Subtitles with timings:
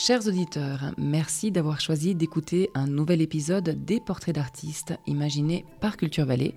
[0.00, 6.24] Chers auditeurs, merci d'avoir choisi d'écouter un nouvel épisode des Portraits d'artistes imaginés par Culture
[6.24, 6.54] Vallée,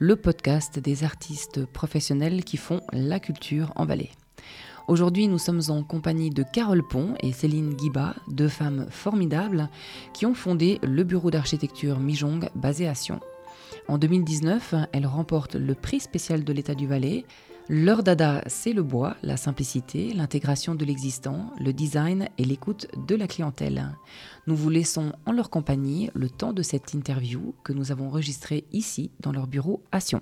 [0.00, 4.10] le podcast des artistes professionnels qui font la culture en Valais.
[4.88, 9.68] Aujourd'hui, nous sommes en compagnie de Carole Pont et Céline Guiba, deux femmes formidables
[10.12, 13.20] qui ont fondé le bureau d'architecture Mijong basé à Sion.
[13.86, 17.24] En 2019, elles remportent le prix spécial de l'État du Valais
[17.72, 23.14] leur dada, c'est le bois, la simplicité, l'intégration de l'existant, le design et l'écoute de
[23.14, 23.94] la clientèle.
[24.48, 28.64] Nous vous laissons en leur compagnie le temps de cette interview que nous avons enregistrée
[28.72, 30.20] ici dans leur bureau à Sion.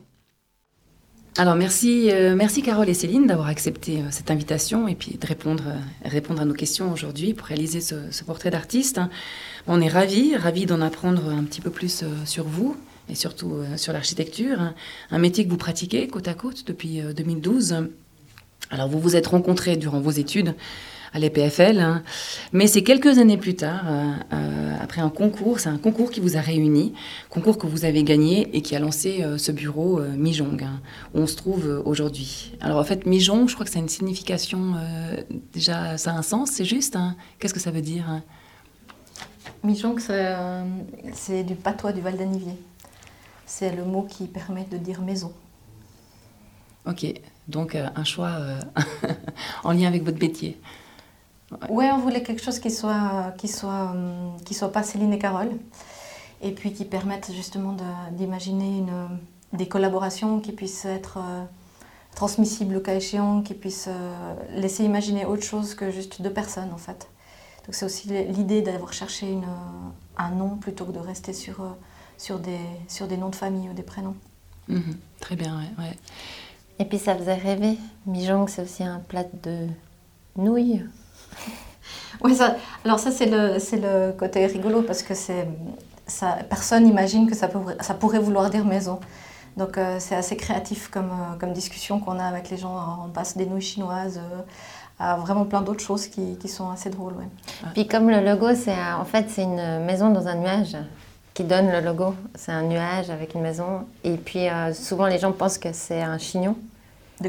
[1.39, 5.27] Alors merci, euh, merci Carole et Céline d'avoir accepté euh, cette invitation et puis de
[5.27, 9.01] répondre, euh, répondre à nos questions aujourd'hui pour réaliser ce, portrait d'artiste.
[9.67, 12.77] On est ravis, ravis d'en apprendre un petit peu plus sur vous,
[13.09, 14.75] et surtout euh, sur l'architecture, hein.
[15.11, 17.73] un métier que vous pratiquez côte à côte depuis 2012.
[17.73, 17.83] Euh,
[18.71, 20.55] Alors vous vous êtes rencontrés durant vos études
[21.15, 22.03] à l'EPFL, hein.
[22.53, 26.37] mais c'est quelques années plus tard, euh, après un concours, c'est un concours qui vous
[26.37, 26.93] a réunis,
[27.31, 30.83] concours que vous avez gagné et qui a lancé ce bureau Mijong, hein,
[31.15, 32.53] où on se trouve aujourd'hui.
[32.61, 34.75] Alors en fait, Mijong, je crois que ça a une signification,
[35.55, 36.99] déjà, ça a un sens, c'est juste
[37.39, 38.21] Qu'est-ce que ça veut dire
[39.65, 39.99] Mijong,
[41.15, 42.53] c'est du patois du Val d'Anivier
[43.49, 45.33] c'est le mot qui permet de dire maison.
[46.87, 47.07] Ok,
[47.49, 48.61] donc euh, un choix euh,
[49.65, 50.61] en lien avec votre métier.
[51.51, 55.13] Oui, ouais, on voulait quelque chose qui soit, qui soit, hum, qui soit pas Céline
[55.15, 55.51] et Carole,
[56.43, 57.75] et puis qui permette justement
[58.13, 58.85] d'imaginer
[59.55, 61.45] des collaborations qui puissent être euh,
[62.15, 63.89] transmissibles au cas échéant, qui puissent
[64.55, 67.09] laisser imaginer autre chose que juste deux personnes en fait.
[67.65, 69.47] Donc c'est aussi l'idée d'avoir cherché une,
[70.19, 71.63] un nom plutôt que de rester sur
[72.19, 74.17] sur des, sur des noms de famille ou des prénoms.
[74.69, 74.99] Mhm.
[75.21, 75.97] très bien, ouais,
[76.79, 77.79] Et puis ça faisait rêver.
[78.07, 79.67] Mijong, c'est aussi un plat de
[80.37, 80.85] nouilles.
[82.23, 85.49] oui, ça, alors ça, c'est le, le côté rigolo parce que c'est,
[86.07, 89.01] ça, personne n'imagine que ça, peut, ça pourrait vouloir dire maison.
[89.57, 93.05] Donc euh, c'est assez créatif comme, euh, comme discussion qu'on a avec les gens.
[93.05, 94.43] On passe des nouilles chinoises euh,
[94.99, 97.15] à vraiment plein d'autres choses qui, qui, sont assez drôles.
[97.15, 97.29] Ouais.
[97.75, 100.77] Puis comme le logo, c'est en fait c'est une maison dans un nuage
[101.39, 102.17] qui donne le logo.
[102.35, 103.87] C'est un nuage avec une maison.
[104.03, 106.57] Et puis euh, souvent les gens pensent que c'est un chignon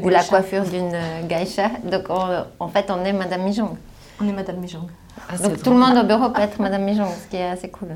[0.02, 1.70] ou la coiffure d'une euh, geisha.
[1.84, 3.76] Donc en fait on est Madame Mijong.
[4.20, 4.88] On est Madame Mijong.
[5.28, 7.68] Ah, Donc tout le monde au bureau peut être Madame Mijong, ce qui est assez
[7.68, 7.90] cool.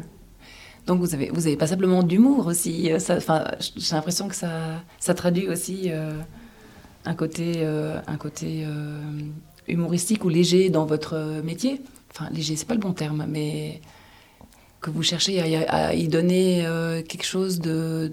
[0.87, 2.93] Donc vous avez, vous avez pas simplement d'humour aussi.
[2.93, 3.01] Euh,
[3.77, 4.51] j'ai l'impression que ça,
[5.01, 5.91] ça traduit aussi
[7.05, 7.67] un côté,
[8.07, 8.69] un côté
[9.67, 11.83] humoristique ou léger dans votre métier.
[12.13, 13.81] Enfin léger, c'est pas le bon terme, mais
[14.85, 18.13] que vous cherchez à, y donner euh, quelque chose de,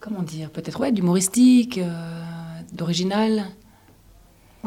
[0.00, 1.88] comment dire, peut-être ouais, d'humoristique, euh,
[2.72, 3.44] d'original.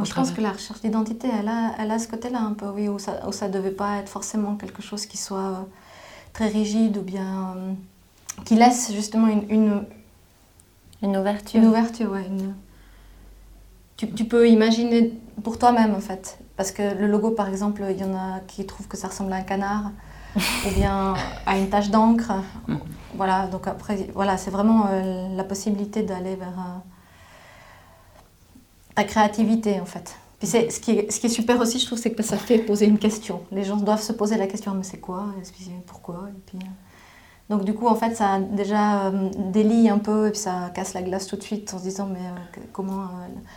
[0.01, 2.87] Je pense que la recherche d'identité, elle a, elle a ce côté-là un peu, oui,
[2.87, 5.61] où ça ne devait pas être forcément quelque chose qui soit euh,
[6.31, 7.57] très rigide ou bien
[8.45, 9.83] qui laisse justement une, une,
[11.01, 11.59] une ouverture.
[11.59, 12.27] Une ouverture, ouais.
[13.97, 15.13] Tu, tu, peux imaginer
[15.43, 16.39] pour toi-même en fait.
[16.55, 19.33] Parce que le logo, par exemple, il y en a qui trouvent que ça ressemble
[19.33, 19.91] à un canard
[20.35, 21.13] ou bien
[21.45, 22.33] à une tache d'encre.
[23.15, 26.79] Voilà, donc après, voilà, c'est vraiment euh, la possibilité d'aller vers euh,
[28.93, 30.17] ta créativité en fait.
[30.39, 32.37] Puis c'est, ce, qui est, ce qui est super aussi, je trouve, c'est que ça
[32.37, 33.41] fait poser une question.
[33.51, 35.27] Les gens doivent se poser la question, mais c'est quoi?
[35.87, 36.27] Pourquoi?
[36.27, 40.39] Et puis, euh, Donc du coup, en fait, ça déjà délie un peu et puis
[40.39, 42.19] ça casse la glace tout de suite en se disant, mais
[42.73, 43.07] comment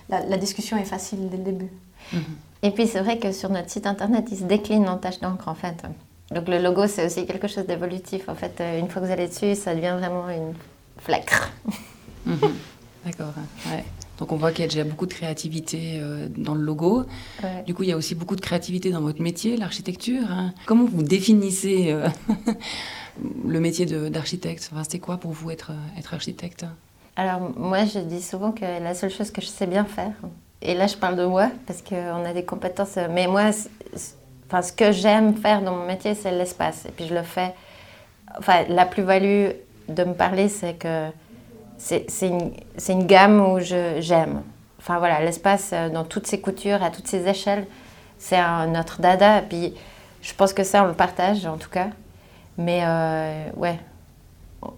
[0.08, 1.72] la, discussion est facile dès le début.
[2.14, 2.18] Mm-hmm.
[2.62, 5.48] Et puis c'est vrai que sur notre site internet, il se décline en tache d'encre
[5.48, 5.84] en fait.
[6.30, 8.28] Donc le logo, c'est aussi quelque chose d'évolutif.
[8.28, 10.54] En fait, euh, une fois que vous allez dessus, ça devient vraiment une
[10.98, 11.24] flèche.
[12.26, 12.38] Mhm.
[13.04, 13.32] D'accord.
[14.18, 17.06] Donc on voit qu'il y a déjà beaucoup de créativité euh, dans le logo.
[17.64, 20.30] Du coup, il y a aussi beaucoup de créativité dans votre métier, l'architecture.
[20.30, 20.52] Hein.
[20.66, 22.08] Comment vous définissez euh,
[23.46, 24.68] le métier d'architecte?
[24.72, 26.66] Enfin, C'est quoi pour vous être, être architecte?
[27.16, 30.12] Alors moi, je dis souvent que la seule chose que je sais bien faire,
[30.60, 33.50] et là je parle de moi parce qu'on a des compétences, mais moi,
[34.48, 36.86] Enfin, ce que j'aime faire dans mon métier, c'est l'espace.
[36.86, 37.54] Et puis je le fais.
[38.38, 39.50] Enfin, la plus-value
[39.88, 41.08] de me parler, c'est que
[41.76, 42.52] c'est une,
[42.88, 44.42] une, gamme où j'aime.
[44.78, 47.66] Enfin voilà, l'espace euh, dans toutes ses coutures, à toutes ses échelles,
[48.18, 49.38] c'est notre dada.
[49.38, 49.74] Et puis
[50.22, 51.88] je pense que ça, on le partage en tout cas.
[52.56, 53.78] Mais euh, ouais,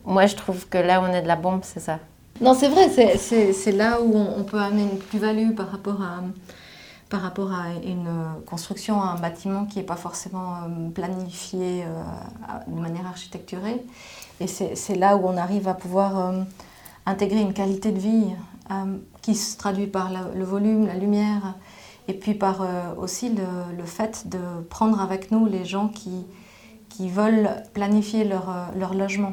[0.04, 1.98] moi je trouve que là on est de la bombe, c'est ça.
[2.40, 2.88] Non, c'est vrai,
[3.18, 6.22] c'est là où on peut amener une plus-value par rapport à
[7.10, 8.08] par rapport à une
[8.46, 12.02] construction, un bâtiment qui n'est pas forcément euh, planifié euh,
[12.68, 13.84] de manière architecturée.
[14.38, 16.42] Et c'est là où on arrive à pouvoir euh,
[17.04, 18.24] intégrer une qualité de vie
[19.20, 21.56] qui se traduit par le volume, la lumière,
[22.06, 22.64] Et puis par
[22.96, 23.34] aussi
[23.76, 24.38] le, fait de
[24.70, 26.24] prendre avec nous les gens qui,
[26.88, 29.32] qui veulent planifier leur, leur logement.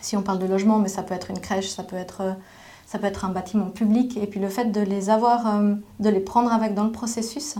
[0.00, 2.34] Si on parle de logement, mais ça peut être une crèche, ça peut être
[2.90, 4.16] ça peut être un bâtiment public.
[4.16, 5.60] Et puis le fait de les avoir,
[6.00, 7.54] de les prendre avec dans le processus,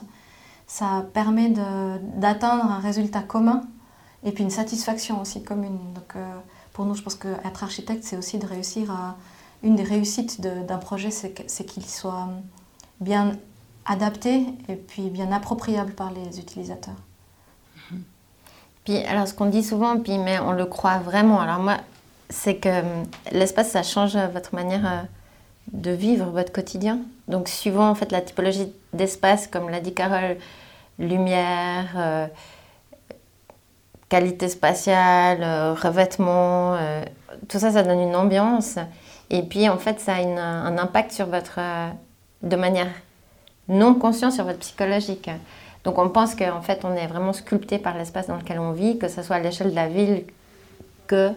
[0.66, 1.50] ça permet
[2.16, 3.62] d'atteindre un résultat commun
[4.24, 5.78] et puis une satisfaction aussi commune.
[5.94, 6.34] Donc euh,
[6.72, 9.16] pour nous, je pense qu'être architecte, c'est aussi de réussir à...
[9.62, 12.28] Une des réussites d'un projet, c'est qu'il soit
[12.98, 13.36] bien
[13.84, 16.94] adapté et puis bien appropriable par les utilisateurs.
[17.76, 17.98] Mm-hmm.
[18.84, 21.40] Puis alors ce qu'on dit souvent, puis mais on le croit vraiment.
[21.40, 21.76] Alors moi,
[22.30, 25.02] c'est que hum, l'espace, ça change votre manière euh,
[25.72, 26.98] de vivre votre quotidien.
[27.28, 30.36] Donc suivant en fait la typologie d'espace, comme l'a dit Carole,
[30.98, 32.26] lumière, euh,
[34.08, 37.02] qualité spatiale, euh, revêtement, euh,
[37.48, 38.78] tout ça, ça donne une ambiance.
[39.30, 41.60] Et puis, en fait, ça a un impact sur votre,
[42.42, 42.88] de manière
[43.68, 45.30] non consciente sur votre psychologique.
[45.84, 48.98] Donc, on pense qu'en fait, on est vraiment sculpté par l'espace dans lequel on vit,
[48.98, 50.24] que ce soit à l'échelle de la ville
[51.06, 51.30] que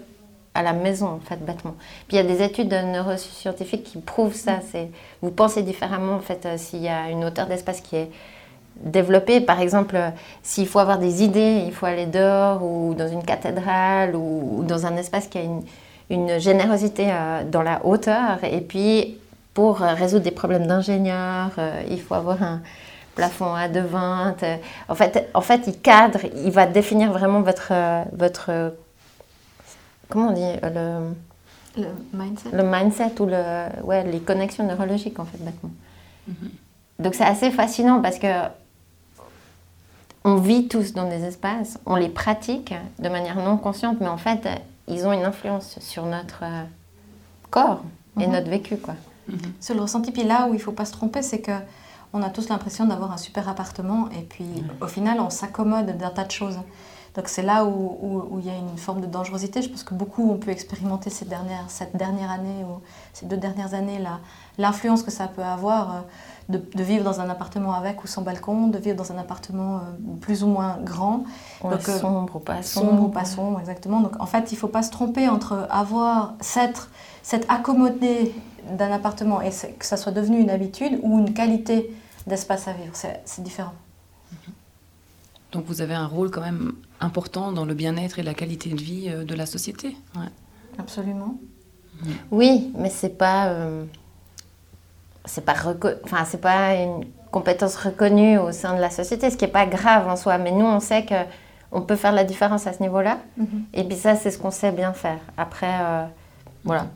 [0.56, 1.76] à la maison, en fait, bêtement.
[2.08, 4.60] Puis il y a des études neuroscientifiques qui prouvent ça.
[4.72, 4.90] C'est,
[5.22, 8.12] vous pensez différemment, en fait, s'il y a une hauteur d'espace qui est
[8.76, 9.42] développer.
[9.42, 9.98] Par exemple,
[10.42, 14.86] s'il faut avoir des idées, il faut aller dehors ou dans une cathédrale ou, dans
[14.86, 15.64] un espace qui a une,
[16.10, 18.44] une générosité euh, dans la hauteur.
[18.44, 19.18] Et puis,
[19.54, 22.62] pour résoudre des problèmes d'ingénieur, euh, il faut avoir un
[23.16, 24.60] plafond à 2,20.
[24.90, 27.72] En fait, en fait, il cadre, il va définir vraiment votre...
[28.16, 28.74] votre
[30.14, 31.14] comment on dit le,
[31.78, 35.72] le mindset Le mindset ou le, ouais, les connexions neurologiques, en fait, bêtement.
[36.30, 37.04] Mm-hmm.
[37.04, 38.28] Donc c'est assez fascinant parce que
[40.24, 44.18] on vit tous dans des espaces, on les pratique de manière non consciente, mais en
[44.18, 44.48] fait,
[44.88, 46.64] ils ont une influence sur notre euh,
[47.50, 47.84] corps
[48.20, 48.34] et mhm.
[48.34, 48.78] notre vécu.
[48.78, 48.96] Quoi.
[49.28, 49.38] Mhm.
[49.60, 51.52] Sur le ressenti, puis là où il ne faut pas se tromper, c'est que
[52.14, 54.46] on a tous l'impression d'avoir un super appartement et puis
[54.80, 56.60] au final, on s'accommode d'un tas de choses.
[57.16, 59.62] Donc c'est là où, il y a une forme de dangerosité.
[59.62, 62.82] Je pense que beaucoup ont pu expérimenter cette dernière, cette dernière année ou
[63.14, 64.00] ces deux dernières années
[64.58, 65.96] l'influence que ça peut avoir.
[65.96, 66.00] Euh,
[66.50, 69.80] de, vivre dans un appartement avec ou sans balcon, de vivre dans un appartement euh,
[70.20, 71.24] plus ou moins grand.
[71.64, 72.90] Euh, sombre ou pas sombre.
[72.90, 74.02] Sombre ou pas sombre, exactement.
[74.02, 76.90] Donc en fait, il ne faut pas se tromper entre avoir cette,
[77.22, 78.36] cette accommodé
[78.78, 81.94] d'un appartement et que ça soit devenu une habitude ou une qualité
[82.28, 82.94] d'espace à vivre.
[82.94, 83.74] C'est différent.
[85.54, 88.82] Donc vous avez un rôle quand même important dans le bien-être et la qualité de
[88.82, 89.96] vie euh, de la société.
[90.78, 91.38] Absolument.
[92.32, 93.56] Oui, mais c'est pas
[95.26, 95.54] c'est pas
[96.04, 99.66] enfin c'est pas une compétence reconnue au sein de la société, ce qui est pas
[99.66, 100.38] grave en soi.
[100.38, 101.16] Mais nous, on sait que
[101.74, 103.18] on peut faire la différence à ce niveau-là.
[103.38, 103.66] Mhm.
[103.74, 105.20] Et puis ça, c'est ce qu'on sait bien faire.
[105.38, 106.06] Après, euh,
[106.64, 106.88] voilà.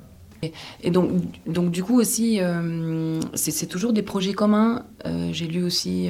[0.84, 1.12] Et, donc,
[1.46, 4.86] donc, du coup aussi, euh, c'est toujours des projets communs.
[5.06, 6.10] Euh, j'ai lu aussi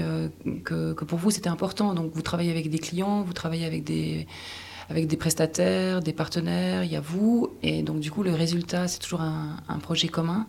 [0.64, 1.94] que, que, pour vous, c'était important.
[1.94, 4.28] Donc, vous travaillez avec des clients, vous travaillez avec des,
[4.90, 7.50] avec des prestataires, des partenaires, il y a vous.
[7.62, 10.48] Et donc, du coup, le résultat, c'est toujours un, projet commun.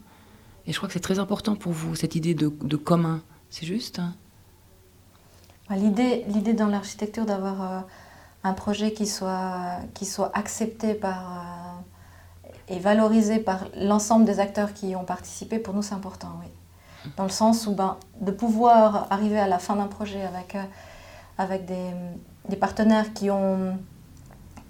[0.66, 3.22] Et je crois que c'est très important pour vous, cette idée de, commun.
[3.50, 4.14] C'est juste hein
[5.68, 7.80] bah, L'idée, dans l'architecture d'avoir euh,
[8.44, 11.57] un projet qui soit, qui soit accepté par, euh,
[12.70, 16.48] et valorisé par l'ensemble des acteurs qui y ont participé, pour nous, c'est important, oui.
[17.16, 20.62] Dans le sens où ben, de pouvoir arriver à la fin d'un projet avec, euh,
[21.38, 23.78] avec des, partenaires qui ont,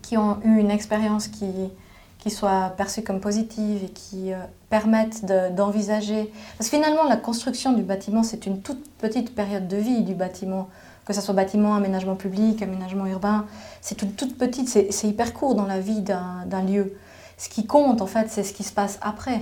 [0.03, 1.71] qui ont eu une expérience qui,
[2.19, 4.33] qui soit perçue comme positive et qui
[4.69, 5.25] permettent
[5.55, 6.33] d'envisager.
[6.59, 10.15] Parce que finalement, la construction du bâtiment, c'est une toute petite période de vie du
[10.15, 10.69] bâtiment.
[11.05, 13.47] Que ce soit bâtiment, aménagement public, aménagement urbain,
[13.81, 16.95] c'est toute petite, c'est hyper court dans la vie d'un lieu.
[17.39, 19.41] Ce qui compte, en fait, c'est ce qui se passe après.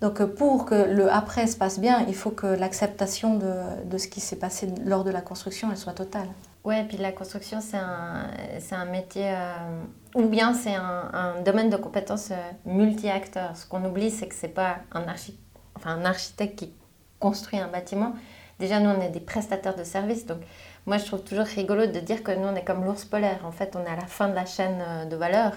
[0.00, 3.52] Donc pour que le après se passe bien, il faut que l'acceptation de,
[3.84, 6.28] de, ce qui s'est passé lors de la construction, elle soit totale.
[6.64, 8.28] Ouais, et puis la construction, c'est un,
[8.72, 9.82] un métier, euh,
[10.14, 13.56] ou bien c'est un, domaine de compétences euh, multi-acteurs.
[13.56, 15.38] Ce qu'on oublie, c'est que c'est pas un, archi
[15.76, 16.72] enfin, un architecte qui
[17.18, 18.12] construit un bâtiment.
[18.60, 20.24] Déjà, nous, on est des prestataires de services.
[20.24, 20.38] Donc,
[20.86, 23.38] moi, je trouve toujours rigolo de dire que nous, on est comme l'ours polaire.
[23.44, 25.52] En fait, on est à la fin de la chaîne euh, de valeur.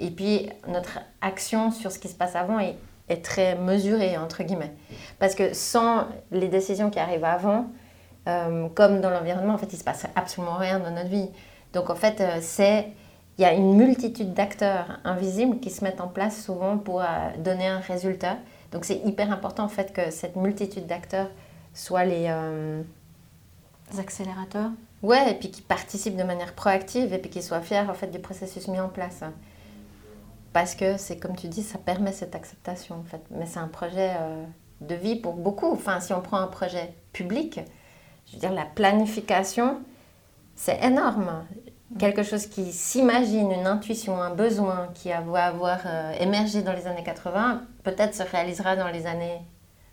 [0.00, 2.76] Et puis, notre action sur ce qui se passe avant est,
[3.22, 4.72] très mesurée, entre guillemets.
[5.20, 7.66] Parce que sans les décisions qui arrivent avant,
[8.26, 11.28] euh, comme dans l'environnement, en fait, il se passe absolument rien dans notre vie.
[11.72, 12.88] Donc, en fait, euh, c'est
[13.38, 17.02] il y a une multitude d'acteurs invisibles qui se mettent en place souvent pour
[17.38, 18.38] donner un résultat.
[18.70, 21.30] Donc, c'est hyper important en fait que cette multitude d'acteurs
[21.74, 22.32] soient les,
[24.00, 24.70] accélérateurs.
[25.02, 28.08] Ouais, et puis qui participent de manière proactive et puis qui soient fiers en fait
[28.08, 29.20] du processus mis en place.
[30.52, 33.20] Parce que c'est comme tu dis, ça permet cette acceptation en fait.
[33.30, 34.12] Mais c'est un projet
[34.80, 35.70] de vie pour beaucoup.
[35.70, 37.60] Enfin, si on prend un projet public,
[38.26, 39.80] je veux dire, la planification,
[40.56, 41.44] c'est énorme.
[41.98, 46.86] Quelque chose qui s'imagine, une intuition, un besoin qui va avoir euh, émergé dans les
[46.86, 49.40] années 80, peut-être se réalisera dans les années,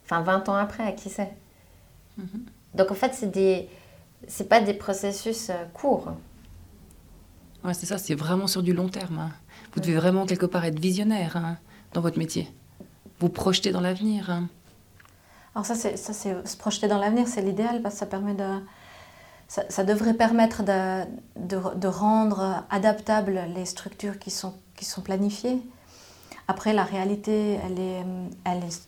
[0.05, 1.31] enfin 20 ans après, qui sait.
[2.17, 2.45] Mhm.
[2.73, 3.69] Donc en fait, c'est des,
[4.27, 6.13] c'est pas des processus euh, courts.
[7.63, 9.19] Ouais, c'est ça, c'est vraiment sur du long terme.
[9.19, 9.31] Hein.
[9.73, 11.57] Vous devez vraiment quelque part être visionnaire hein,
[11.93, 12.51] dans votre métier.
[13.19, 14.29] Vous projeter dans l'avenir.
[14.29, 14.49] Hein.
[15.53, 18.33] Alors ça, c'est, ça, c'est se projeter dans l'avenir, c'est l'idéal parce que ça permet
[18.33, 18.61] de,
[19.47, 21.03] ça, ça devrait permettre de,
[21.35, 25.61] de, de, rendre adaptables les structures qui sont, qui sont planifiées.
[26.47, 28.05] Après, la réalité, elle est,
[28.45, 28.87] elle est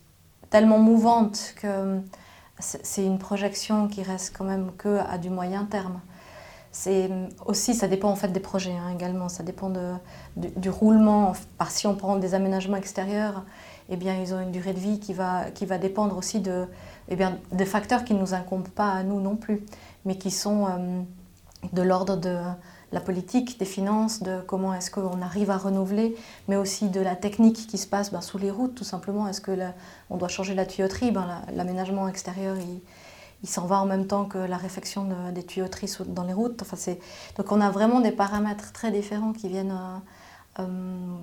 [0.50, 2.00] tellement mouvante que
[2.64, 6.00] c'est une projection qui reste quand même que à du moyen terme.
[6.72, 7.10] C'est
[7.46, 9.30] aussi, ça dépend en fait des projets hein, également.
[9.30, 9.72] Ça dépend
[10.36, 11.34] du, roulement.
[11.58, 13.44] Par si on prend des aménagements extérieurs,
[13.90, 16.68] eh bien, ils ont une durée de vie qui va, qui va dépendre aussi de,
[17.10, 19.62] eh bien, des facteurs qui ne nous incombent pas à nous non plus,
[20.06, 21.02] mais qui sont euh,
[21.74, 22.40] de l'ordre de
[22.94, 26.16] la politique, des finances, de comment est-ce qu'on arrive à renouveler,
[26.48, 29.28] mais aussi de la technique qui se passe ben, sous les routes, tout simplement.
[29.28, 29.52] Est-ce que
[30.10, 31.12] on doit changer la tuyauterie?
[31.12, 32.82] Ben, L'aménagement extérieur, il,
[33.44, 36.62] il s'en va en même temps que la réfection des tuyauteries dans les routes.
[36.62, 36.78] Enfin,
[37.38, 39.78] donc on a vraiment des paramètres très différents qui viennent,
[40.60, 41.18] euh, euh,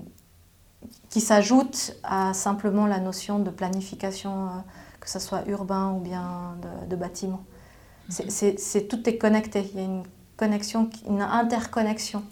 [1.09, 4.49] qui s'ajoutent à simplement la notion de planification, euh,
[4.99, 7.43] que ce soit urbain ou bien de, de bâtiment.
[8.09, 8.55] Mhm.
[8.57, 9.67] C'est, tout est connecté.
[9.73, 10.03] Il y a une
[10.41, 12.23] une interconnexion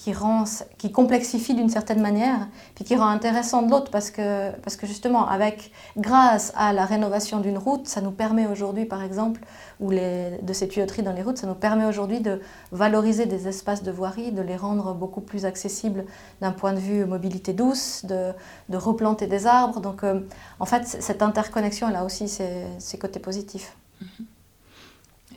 [0.00, 0.44] qui, rend,
[0.78, 4.86] qui complexifie d'une certaine manière, puis qui rend intéressant de l'autre, parce que, parce que
[4.86, 9.42] justement, avec, grâce à la rénovation d'une route, ça nous permet aujourd'hui, par exemple,
[9.78, 12.40] ou les, de ces tuyauteries dans les routes, ça nous permet aujourd'hui de
[12.72, 16.06] valoriser des espaces de voirie, de les rendre beaucoup plus accessibles
[16.40, 18.32] d'un point de vue mobilité douce, de,
[18.70, 19.80] de replanter des arbres.
[19.80, 20.20] Donc, euh,
[20.60, 23.76] en fait, cette interconnexion, elle a aussi ses, ses côtés positifs.
[24.02, 24.24] Mm-hmm.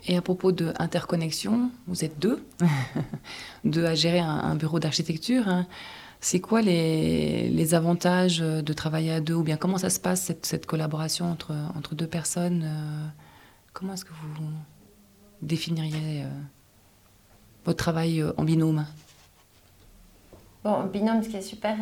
[0.05, 2.45] Et à propos de interconnexion, vous êtes deux,
[3.63, 5.48] deux à gérer un, bureau d'architecture.
[5.48, 5.65] Hein.
[6.19, 9.33] C'est quoi les, les, avantages de travailler à deux?
[9.33, 13.07] Ou bien comment ça se passe cette, cette collaboration entre, entre deux personnes euh,
[13.72, 14.43] Comment est-ce que vous
[15.41, 16.29] définiriez euh,
[17.65, 18.86] votre travail euh, en binôme?
[20.63, 21.75] Bon, en binôme, ce qui est super,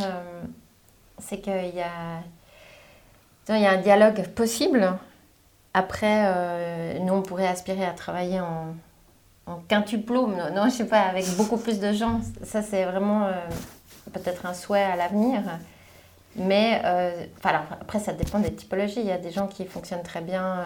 [1.20, 2.24] c'est qu'il y a,
[3.50, 4.98] il y a un dialogue possible
[5.74, 8.76] après, euh, nous, pourrait aspirer à travailler en,
[9.46, 12.20] en quintuplo, non, je sais pas, avec beaucoup plus de gens.
[12.44, 13.32] Ça, c'est vraiment euh,
[14.12, 15.42] peut-être un souhait à l'avenir.
[16.36, 19.00] Mais euh, après, ça dépend des typologies.
[19.00, 20.66] Il y a des gens qui fonctionnent très bien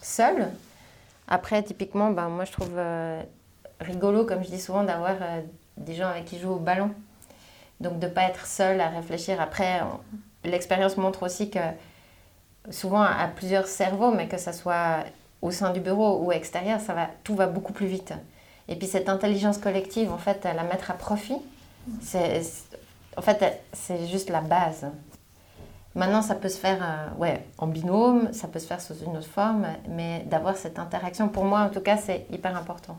[0.00, 0.48] seuls.
[1.28, 2.80] Après, typiquement, ben, moi, je trouve
[3.78, 5.16] rigolo, comme je dis souvent, d'avoir
[5.76, 6.92] des gens avec qui jouer au ballon.
[7.80, 9.38] Donc, de ne pas être seul à réfléchir.
[9.38, 9.82] Après,
[10.44, 11.60] l'expérience montre aussi que
[12.70, 15.04] souvent à plusieurs cerveaux, mais que ce soit
[15.44, 18.14] au sein du bureau ou extérieur, ça va, tout va beaucoup plus vite.
[18.66, 21.36] Et puis cette intelligence collective, en fait, la mettre à profit,
[22.00, 22.40] c'est,
[23.18, 24.86] en fait, c'est juste la base.
[25.94, 29.18] Maintenant, ça peut se faire euh, ouais, en binôme, ça peut se faire sous une
[29.18, 32.96] autre forme, mais d'avoir cette interaction, pour moi en tout cas, c'est hyper important.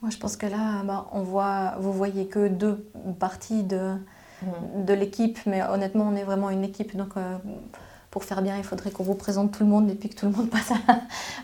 [0.00, 2.88] Moi, je pense que là, bah, on voit, vous voyez que deux
[3.18, 3.96] parties de,
[4.42, 4.84] mmh.
[4.84, 6.96] de l'équipe, mais honnêtement, on est vraiment une équipe.
[6.96, 7.36] Donc, euh,
[8.10, 10.26] pour faire bien, il faudrait qu'on vous présente tout le monde et puis que tout
[10.26, 10.72] le monde passe,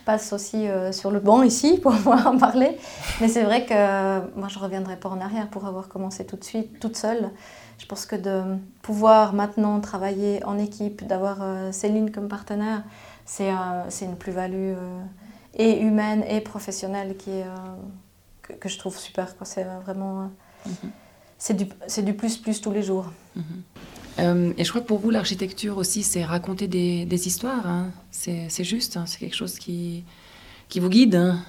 [0.04, 2.78] passe aussi euh, sur le banc ici pour pouvoir en parler.
[3.20, 6.36] Mais c'est vrai que moi, je ne reviendrai pas en arrière pour avoir commencé tout
[6.36, 7.30] de suite, toute seule.
[7.78, 12.82] Je pense que de pouvoir maintenant travailler en équipe, d'avoir euh, Céline comme partenaire,
[13.26, 13.50] c'est
[14.02, 15.00] une plus-value euh,
[15.54, 17.46] et humaine et professionnelle qui est,
[18.42, 19.34] que, je trouve super.
[19.42, 20.30] C'est vraiment...
[20.66, 20.88] Mm-hmm.
[21.36, 21.66] C'est du,
[22.02, 23.06] du plus-plus tous les jours.
[23.36, 23.42] Mm-hmm.
[24.18, 27.66] Euh, et je crois que pour vous, l'architecture aussi, c'est raconter des, histoires.
[27.66, 27.90] Hein.
[28.10, 29.04] C'est juste, hein.
[29.06, 30.04] c'est quelque chose qui,
[30.68, 31.16] qui vous guide.
[31.16, 31.40] Hein.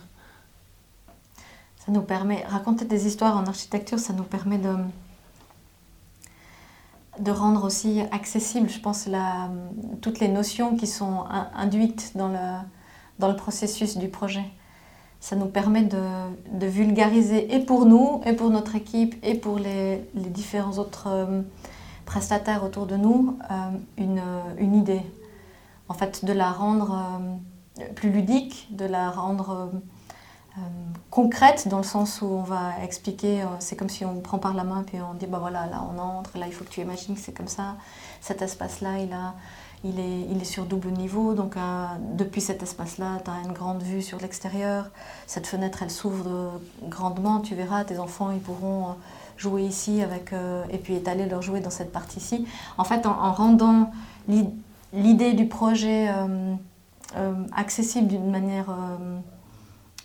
[1.86, 4.74] Ça nous permet, raconter des histoires en architecture, ça nous permet de,
[7.20, 9.08] de rendre aussi accessible, je pense,
[10.02, 12.58] toutes les notions qui sont induites dans le,
[13.20, 14.46] dans le processus du projet.
[15.20, 16.02] Ça nous permet de,
[16.54, 21.08] de vulgariser et pour nous, et pour notre équipe, et pour les, les différents autres...
[21.08, 21.42] Euh,
[22.06, 23.56] prestataires autour de nous euh,
[23.98, 24.22] une,
[24.58, 25.02] une, idée.
[25.90, 26.98] En fait, de la rendre
[27.80, 29.72] euh, plus ludique, de la rendre
[30.58, 30.62] euh,
[31.10, 34.64] concrète dans le sens où on va expliquer, c'est comme si on prend par la
[34.64, 37.16] main puis on dit bah voilà là on entre, là il faut que tu imagines
[37.16, 37.76] que c'est comme ça,
[38.22, 39.34] cet espace-là il, a,
[39.84, 41.56] il, est, il est sur double niveau, donc
[42.14, 44.90] depuis cet espace-là tu as une grande vue sur l'extérieur,
[45.28, 48.96] cette fenêtre elle s'ouvre grandement, tu verras, tes enfants ils pourront
[49.38, 52.48] jouer ici avec, euh, et puis étaler leur jouet dans cette partie-ci.
[52.78, 53.92] En fait, en, rendant
[54.94, 56.56] l'idée du projet euh,
[57.18, 58.68] euh, accessible d'une manière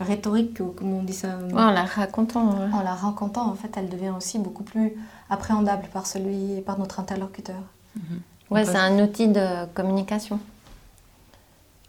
[0.00, 1.38] rhétorique, comme on dit ça.
[1.52, 2.50] en la racontant.
[2.72, 4.94] En la racontant, en fait, elle devient aussi beaucoup plus
[5.28, 7.62] appréhendable par celui, par notre interlocuteur.
[7.96, 8.20] Mhm.
[8.50, 10.40] Ouais, c'est un outil de communication.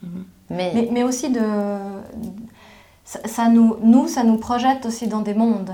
[0.04, 0.26] Mhm.
[0.52, 0.90] Mais...
[0.92, 1.04] mais...
[1.04, 1.42] aussi de,
[3.06, 5.74] ça, nous, nous, ça nous projette aussi dans des mondes.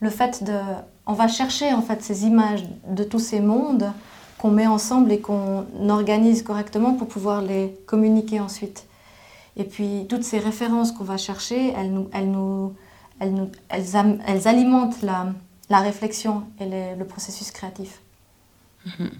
[0.00, 0.58] Le fait de,
[1.06, 3.92] on va chercher en fait ces images de tous ces mondes
[4.38, 8.86] qu'on met ensemble et qu'on organise correctement pour pouvoir les communiquer ensuite.
[9.56, 12.74] Et puis toutes ces références qu'on va chercher, elles, nous, elles, nous,
[13.20, 15.32] elles, nous, elles, alimentent la,
[15.70, 16.66] la, réflexion et
[16.98, 18.00] le processus créatif.
[18.86, 19.10] Mhm.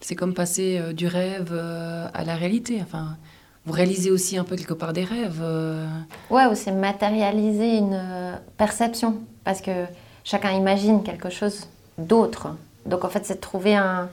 [0.00, 2.80] C'est comme passer euh, du rêve euh, à la réalité.
[2.82, 3.16] Enfin,
[3.64, 5.40] vous réalisez aussi un peu quelque part des rêves.
[5.42, 5.86] Euh.
[6.30, 9.18] Ouais, ou c'est matérialiser une perception.
[9.46, 9.86] Parce que
[10.24, 12.48] chacun imagine quelque chose d'autre.
[12.84, 14.08] Donc en fait, c'est de trouver un,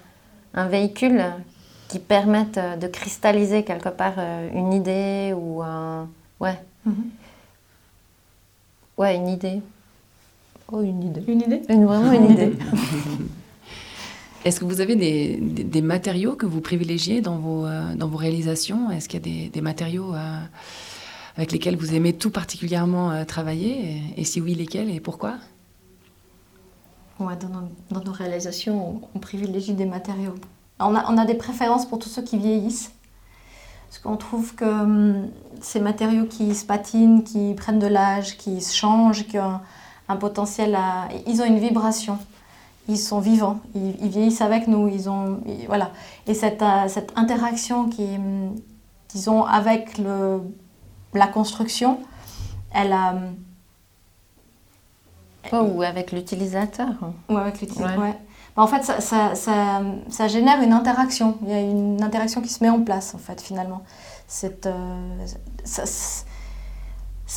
[0.53, 1.23] un véhicule
[1.87, 6.07] qui permette euh, de cristalliser quelque part euh, une idée ou un.
[6.39, 6.59] Ouais.
[6.85, 7.09] Mhm.
[8.99, 9.59] Ouais, une idée.
[10.71, 11.23] Oh, une idée.
[11.27, 11.61] Une idée?
[11.67, 12.53] Vraiment une idée.
[14.45, 18.17] Est-ce que vous avez des, des, matériaux que vous privilégiez dans vos, euh, dans vos
[18.17, 18.91] réalisations?
[18.91, 20.13] Est-ce qu'il y a des, des matériaux
[21.35, 25.35] avec lesquels vous aimez tout particulièrement travailler et, si oui, lesquels et pourquoi?
[27.19, 30.35] Dans, nos, réalisations, on privilégie des matériaux
[30.79, 32.91] on a, des préférences pour tous ceux qui vieillissent.
[33.89, 35.29] Parce qu'on trouve que hum,
[35.61, 39.59] ces matériaux qui se patinent, qui prennent de l'âge, qui se changent, qui ont
[40.09, 41.07] un, potentiel à...
[41.27, 42.17] Ils ont une vibration.
[42.87, 43.59] Ils sont vivants.
[43.75, 44.87] Ils, vieillissent avec nous.
[44.87, 45.41] Ils ont...
[45.67, 45.91] voilà.
[46.27, 50.41] Et cette, euh, interaction qu'ils ont avec le,
[51.13, 51.99] la construction,
[52.73, 53.15] elle a...
[55.51, 56.87] Ou avec l'utilisateur.
[57.29, 58.15] Ou avec l'utilisateur,
[58.55, 61.37] en fait, ça, génère une interaction.
[61.41, 63.83] Il y a une interaction qui se met en place, en fait, finalement.
[64.27, 65.25] C'est euh,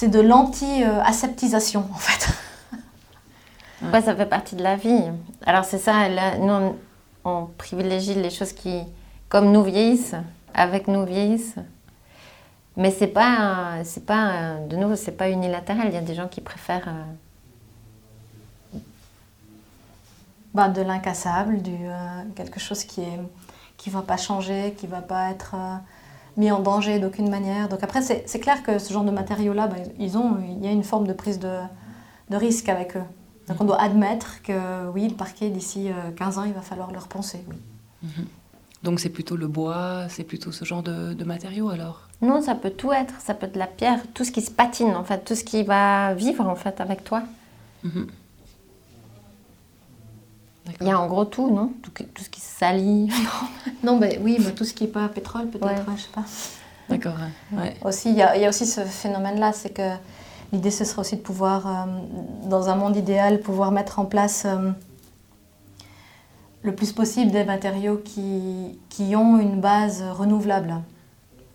[0.02, 2.28] de l'anti-aseptisation, en fait.
[3.82, 5.04] Ouais, ça fait partie de la vie.
[5.44, 6.08] Alors, c'est ça,
[6.38, 6.76] nous,
[7.24, 8.82] on, privilégie les choses qui,
[9.28, 10.14] comme nous vieillissent,
[10.54, 11.56] avec nous vieillissent.
[12.76, 15.88] Mais c'est pas, c'est pas, de nouveau, c'est pas unilatéral.
[15.88, 16.88] Il y a des gens qui préfèrent.
[16.88, 17.04] Euh,
[20.56, 23.24] Bah, de l'incassable, du, euh, quelque chose qui ne
[23.76, 25.76] qui va pas changer, qui ne va pas être euh,
[26.38, 27.68] mis en danger d'aucune manière.
[27.68, 30.72] Donc après, c'est clair que ce genre de matériaux-là, bah, ils ont, il y a
[30.72, 31.58] une forme de prise de,
[32.30, 33.02] de risque avec eux.
[33.48, 36.90] Donc on doit admettre que oui, le parquet, d'ici 15 euh, ans, il va falloir
[36.90, 37.44] le repenser.
[37.50, 37.56] Oui.
[38.04, 38.26] Mhm.
[38.82, 42.05] Donc c'est plutôt le bois, c'est plutôt ce genre de, de, matériaux alors?
[42.22, 43.14] Non, ça peut tout être.
[43.20, 45.44] Ça peut être de la pierre, tout ce qui se patine en fait, tout ce
[45.44, 47.22] qui va vivre en fait avec toi.
[47.84, 48.06] Mhm.
[50.80, 51.72] Il y a en gros tout, non?
[51.82, 53.08] Tout, ce qui se salit.
[53.84, 56.24] non, ben, oui, tout ce qui n'est pas pétrole, peut-être, je sais pas.
[56.88, 57.14] D'accord.
[57.84, 59.90] Aussi, il y, a, aussi ce phénomène-là, c'est que
[60.52, 61.70] l'idée, ce serait aussi de pouvoir, euh,
[62.48, 64.70] dans un monde idéal, pouvoir mettre en place euh,
[66.62, 70.74] le plus possible des matériaux qui, qui ont une base renouvelable,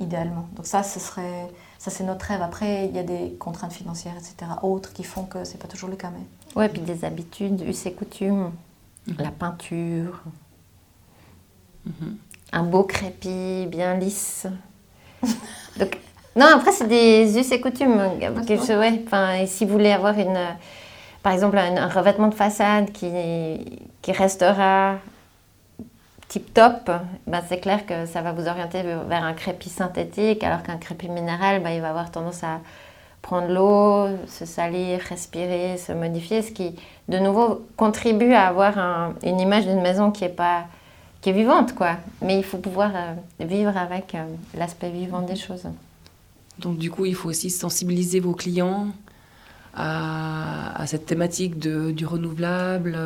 [0.02, 0.48] idéalement.
[0.56, 2.42] Donc ça, ce serait, ça c'est notre rêve.
[2.42, 5.90] Après, il y a des contraintes financières, etc., autres qui font que c'est pas toujours
[5.90, 6.12] le cas.
[6.12, 6.60] Mais...
[6.60, 8.52] Ouais, puis des habitudes, us et coutumes
[9.18, 10.22] la peinture,
[11.86, 12.18] mhm.
[12.52, 14.48] un beau crépi bien lisse.
[15.80, 15.98] Donc,
[16.36, 17.98] non, après, c'est des us et coutumes.
[17.98, 20.40] ouais, enfin, si vous voulez avoir une,
[21.24, 23.10] par exemple un, revêtement de façade qui,
[24.02, 24.98] qui restera
[26.32, 26.90] tip top,
[27.28, 31.10] ben c'est clair que ça va vous orienter vers un crépi synthétique, alors qu'un crépi
[31.10, 32.62] minéral, ben, il va avoir tendance à
[33.22, 36.74] prendre l'eau, se salir, respirer, se modifier, ce qui,
[37.10, 40.68] de nouveau, contribue à avoir une image d'une maison qui est pas
[41.20, 41.98] qui est vivante, quoi.
[42.22, 43.14] Mais il faut pouvoir euh,
[43.46, 44.24] vivre avec euh,
[44.58, 45.68] l'aspect vivant des choses.
[46.60, 48.88] Donc du coup, il faut aussi sensibiliser vos clients
[49.76, 52.98] à, cette thématique du renouvelable,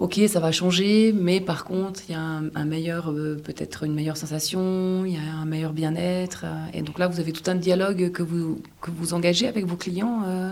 [0.00, 3.94] ok, ça va changer, mais par contre, il y a un, meilleur, euh, peut-être une
[3.94, 6.44] meilleure sensation, il y a un meilleur bien-être.
[6.44, 9.66] Euh, et donc là, vous avez tout un dialogue que vous, que vous engagez avec
[9.66, 10.50] vos clients euh,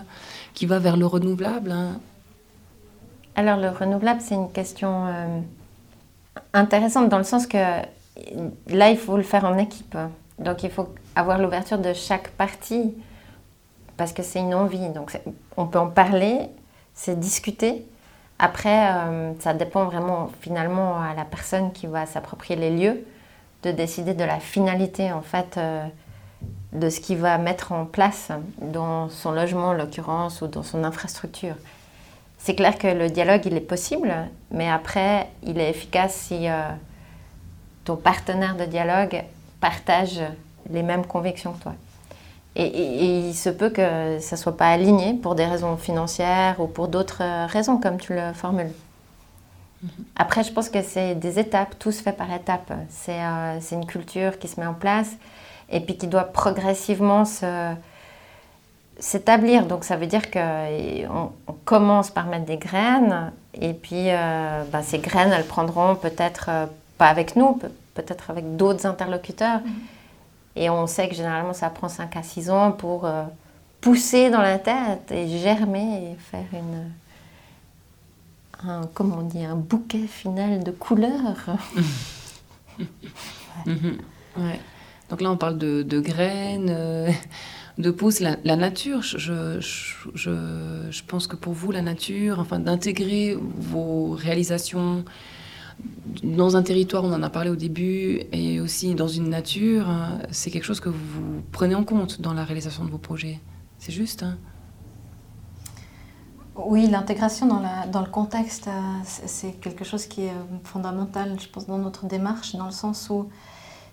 [0.53, 1.73] qui va vers le renouvelable.
[1.73, 1.99] Hein.
[3.37, 5.07] Alors, le renouvelable, c'est une question
[6.53, 9.97] intéressante dans le sens que là, il faut le faire en équipe.
[10.41, 12.95] Donc, il faut avoir l'ouverture de chaque partie
[13.97, 14.89] parce que c'est une envie.
[14.89, 15.17] Donc,
[15.57, 16.41] on peut en parler,
[16.95, 17.87] c'est discuter
[18.39, 23.05] après, euh, ça dépend vraiment finalement à la personne qui va s'approprier les lieux
[23.65, 25.85] de décider de la finalité en fait euh,
[26.73, 30.85] de ce qu'il va mettre en place dans son logement en l'occurrence ou dans son
[30.85, 31.57] infrastructure.
[32.39, 34.15] C'est clair que le dialogue il est possible,
[34.53, 36.71] mais après il est efficace si euh,
[37.85, 39.25] ton partenaire de dialogue
[39.61, 40.21] partage
[40.71, 41.75] les mêmes convictions que toi.
[42.61, 46.67] Et, il se peut que ça ne soit pas aligné pour des raisons financières ou
[46.67, 48.73] pour d'autres raisons, comme tu le formules.
[49.83, 49.91] Mhm.
[50.17, 52.73] Après, je pense que c'est des étapes, tout se fait par étapes.
[52.91, 55.13] C'est euh, une culture qui se met en place
[55.71, 57.25] et puis qui doit progressivement
[58.99, 59.67] s'établir.
[59.67, 64.83] Donc ça veut dire qu'on on commence par mettre des graines et puis euh, bah,
[64.83, 66.67] ces graines, elles prendront peut-être euh,
[66.97, 67.61] pas avec nous,
[67.95, 69.61] peut-être avec d'autres interlocuteurs.
[69.61, 69.73] Mhm.
[70.59, 73.23] Et on sait que généralement ça prend 5 à 6 ans pour euh,
[73.81, 76.91] pousser dans la tête et germer et faire une,
[78.69, 81.47] un, comment on dit, un bouquet final de couleurs.
[83.67, 83.99] Mhm.
[85.11, 87.11] Donc là on parle de, graines, euh,
[87.77, 89.03] de pousses, la, nature.
[89.03, 95.05] Je, je, je, pense que pour vous la nature, enfin d'intégrer vos réalisations
[96.23, 100.21] dans un territoire, on en a parlé au début, et aussi dans une nature, hein,
[100.31, 103.41] c'est quelque chose que vous prenez en compte dans la réalisation de vos projets.
[103.79, 104.37] C'est juste hein
[106.57, 108.71] Oui, l'intégration dans, le contexte, euh,
[109.05, 113.09] c'est quelque chose qui est euh, fondamental, je pense, dans notre démarche, dans le sens
[113.11, 113.29] où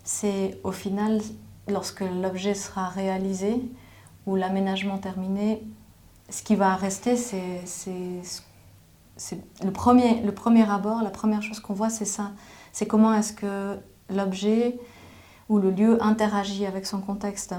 [0.04, 1.22] c'est au final,
[1.68, 3.62] lorsque l'objet sera réalisé
[4.26, 5.62] ou l'aménagement terminé,
[6.30, 7.62] ce qui va rester, c'est
[9.64, 12.32] le premier, le premier abord, la première chose qu'on voit, c'est ça.
[12.72, 13.78] C'est comment est-ce que
[14.10, 14.78] l'objet
[15.50, 17.56] ou le lieu interagit avec son contexte.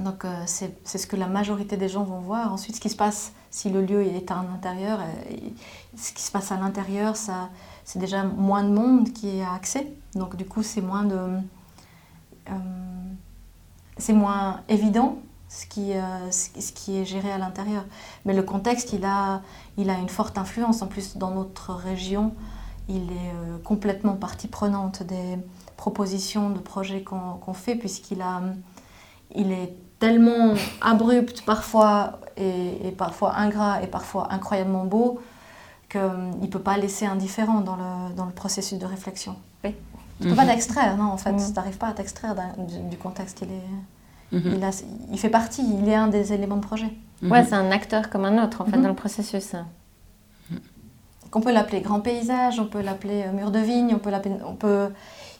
[0.00, 2.52] Donc euh, c'est ce que la majorité des gens vont voir.
[2.52, 5.36] Ensuite, ce qui se passe si le lieu est à l'intérieur, euh,
[5.96, 9.86] ce qui se passe à l'intérieur, c'est déjà moins de monde qui a accès.
[10.14, 11.16] Donc du coup, c'est moins de,
[12.50, 12.52] euh,
[13.96, 17.84] c'est moins évident ce qui, euh, ce qui est géré à l'intérieur.
[18.24, 19.42] Mais le contexte, il a,
[19.76, 20.82] il a une forte influence.
[20.82, 22.32] En plus, dans notre région,
[22.88, 25.38] il est euh, complètement partie prenante des
[25.76, 28.42] propositions de projets qu'on fait, puisqu'il a,
[29.34, 35.20] il est tellement abrupt parfois, et, parfois ingrat, et parfois incroyablement beau,
[35.88, 39.36] qu'il ne peut pas laisser indifférent dans le, dans le processus de réflexion.
[39.64, 39.74] Oui.
[40.18, 40.50] Tu ne peux pas mhm.
[40.50, 41.34] t'extraire, non, en fait.
[41.36, 43.42] Tu n'arrives pas à t'extraire du, du contexte.
[43.42, 43.95] Il est...
[44.32, 44.60] Mhm.
[45.12, 46.90] Il, fait partie, il est un des éléments de projet.
[47.22, 47.30] Mhm.
[47.30, 48.82] Ouais, c'est un acteur comme un autre, en fait, mhm.
[48.82, 49.54] dans le processus.
[51.32, 54.36] On peut l'appeler grand paysage, on peut l'appeler euh, mur de vigne, on peut l'appeler...
[54.46, 54.88] On peut...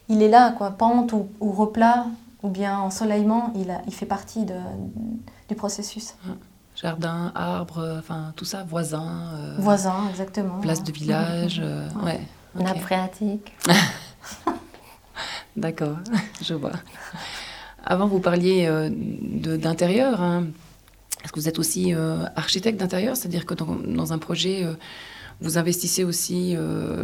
[0.08, 2.06] Il est là, quoi, pente ou, replat,
[2.42, 4.54] ou bien ensoleillement, il, a, il fait partie de,
[5.48, 6.14] du processus.
[6.76, 9.32] Jardin, arbre, enfin tout ça, voisin.
[9.34, 10.60] Euh, voisin, exactement.
[10.60, 12.20] Place de village, euh, ouais.
[12.54, 13.54] Nappe phréatique.
[15.56, 15.96] D'accord,
[16.42, 16.72] je vois.
[17.88, 20.20] Avant, vous parliez euh, d'intérieur.
[20.20, 20.48] Hein.
[21.22, 23.16] Est-ce que vous êtes aussi euh, architecte d'intérieur?
[23.16, 24.74] C'est-à-dire que dans, un projet, euh,
[25.40, 26.56] vous investissez aussi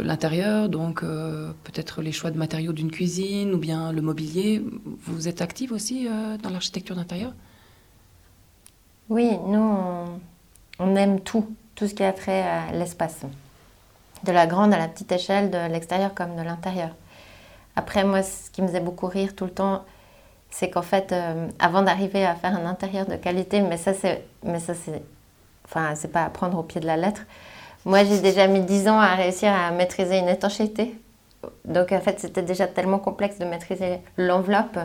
[0.03, 4.65] l'intérieur, donc peut-être les choix de matériaux d'une cuisine ou bien le mobilier.
[5.05, 6.07] Vous êtes active aussi
[6.41, 7.31] dans l'architecture d'intérieur?
[9.09, 9.77] Oui, nous,
[10.79, 13.21] on, aime tout, tout ce qui a trait à l'espace.
[14.23, 16.89] De la grande à la petite échelle, de l'extérieur comme de l'intérieur.
[17.75, 19.85] Après, moi, ce qui me faisait beaucoup rire tout le temps,
[20.53, 24.23] c'est qu'en fait, euh, avant d'arriver à faire un intérieur de qualité, mais ça, c'est,
[24.43, 25.01] mais ça, c'est,
[25.65, 27.21] enfin, c'est pas à prendre au pied de la lettre.
[27.85, 30.95] Moi, j'ai déjà mis 10 ans à réussir à maîtriser une étanchéité.
[31.65, 34.77] Donc, en fait, c'était déjà tellement complexe de maîtriser l'enveloppe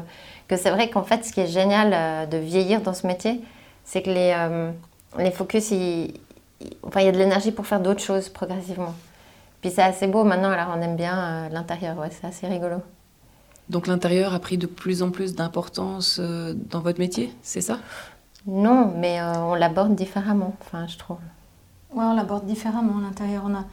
[0.49, 3.43] que c'est vrai qu'en fait, ce qui est génial euh, de vieillir dans ce métier,
[3.85, 4.71] c'est que les, euh,
[5.19, 6.15] les focus, il,
[6.63, 8.95] y a de l'énergie pour faire d'autres choses progressivement.
[9.61, 12.81] Puis c'est assez beau maintenant, alors on aime bien l'intérieur, c'est assez rigolo.
[13.71, 17.79] Donc l'intérieur a pris de plus en plus d'importance euh, dans votre métier, c'est ça?
[18.47, 21.19] Non, mais euh, on l'aborde différemment, enfin, je trouve.
[21.93, 23.45] Oui, on l'aborde différemment l'intérieur.
[23.47, 23.65] On a,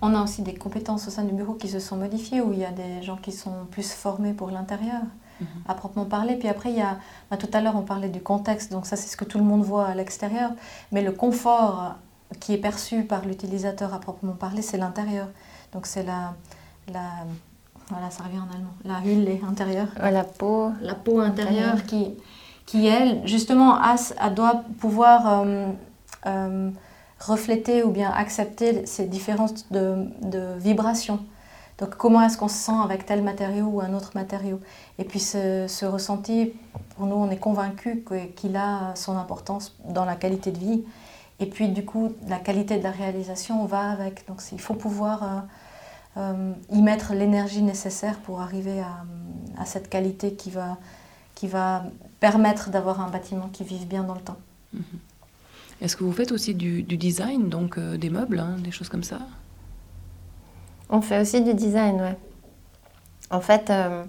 [0.00, 2.60] on a aussi des compétences au sein du bureau qui se sont modifiées, où il
[2.60, 5.02] y a des gens qui sont plus formés pour l'intérieur,
[5.40, 5.46] mhm.
[5.66, 6.36] à proprement parler.
[6.36, 6.98] Puis après, il y a,
[7.30, 9.44] bah, tout à l'heure, on parlait du contexte, donc ça, c'est ce que tout le
[9.44, 10.52] monde voit à l'extérieur.
[10.92, 11.96] Mais le confort
[12.38, 15.28] qui est perçu par l'utilisateur à proprement parler, c'est l'intérieur.
[15.72, 16.34] Donc c'est la,
[16.92, 17.08] la
[17.88, 18.74] voilà, ça revient en allemand.
[18.84, 19.88] La hulle intérieure.
[20.00, 20.70] la peau.
[20.80, 22.14] La peau intérieure qui,
[22.66, 25.66] qui elle, justement, a, doit pouvoir euh,
[26.26, 26.70] euh,
[27.20, 31.20] refléter ou bien accepter ces différences de, de vibrations.
[31.78, 34.60] Donc comment est-ce qu'on se sent avec tel matériau ou un autre matériau?
[34.98, 36.52] Et puis ce, ce, ressenti,
[36.96, 38.04] pour nous, on est convaincu
[38.36, 40.84] qu'il a son importance dans la qualité de vie.
[41.40, 44.26] Et puis du coup, la qualité de la réalisation va avec.
[44.28, 45.22] Donc il faut pouvoir...
[45.22, 45.40] Euh,
[46.16, 50.76] euh, y mettre l'énergie nécessaire pour arriver à, cette qualité qui va,
[51.34, 51.84] qui va
[52.18, 54.38] permettre d'avoir un bâtiment qui vive bien dans le temps.
[54.72, 54.82] Mhm.
[55.82, 59.02] Est-ce que vous faites aussi du, design, donc euh, des meubles, hein, des choses comme
[59.02, 59.18] ça?
[60.88, 62.16] On fait aussi du design, ouais.
[63.30, 64.04] En fait, euh,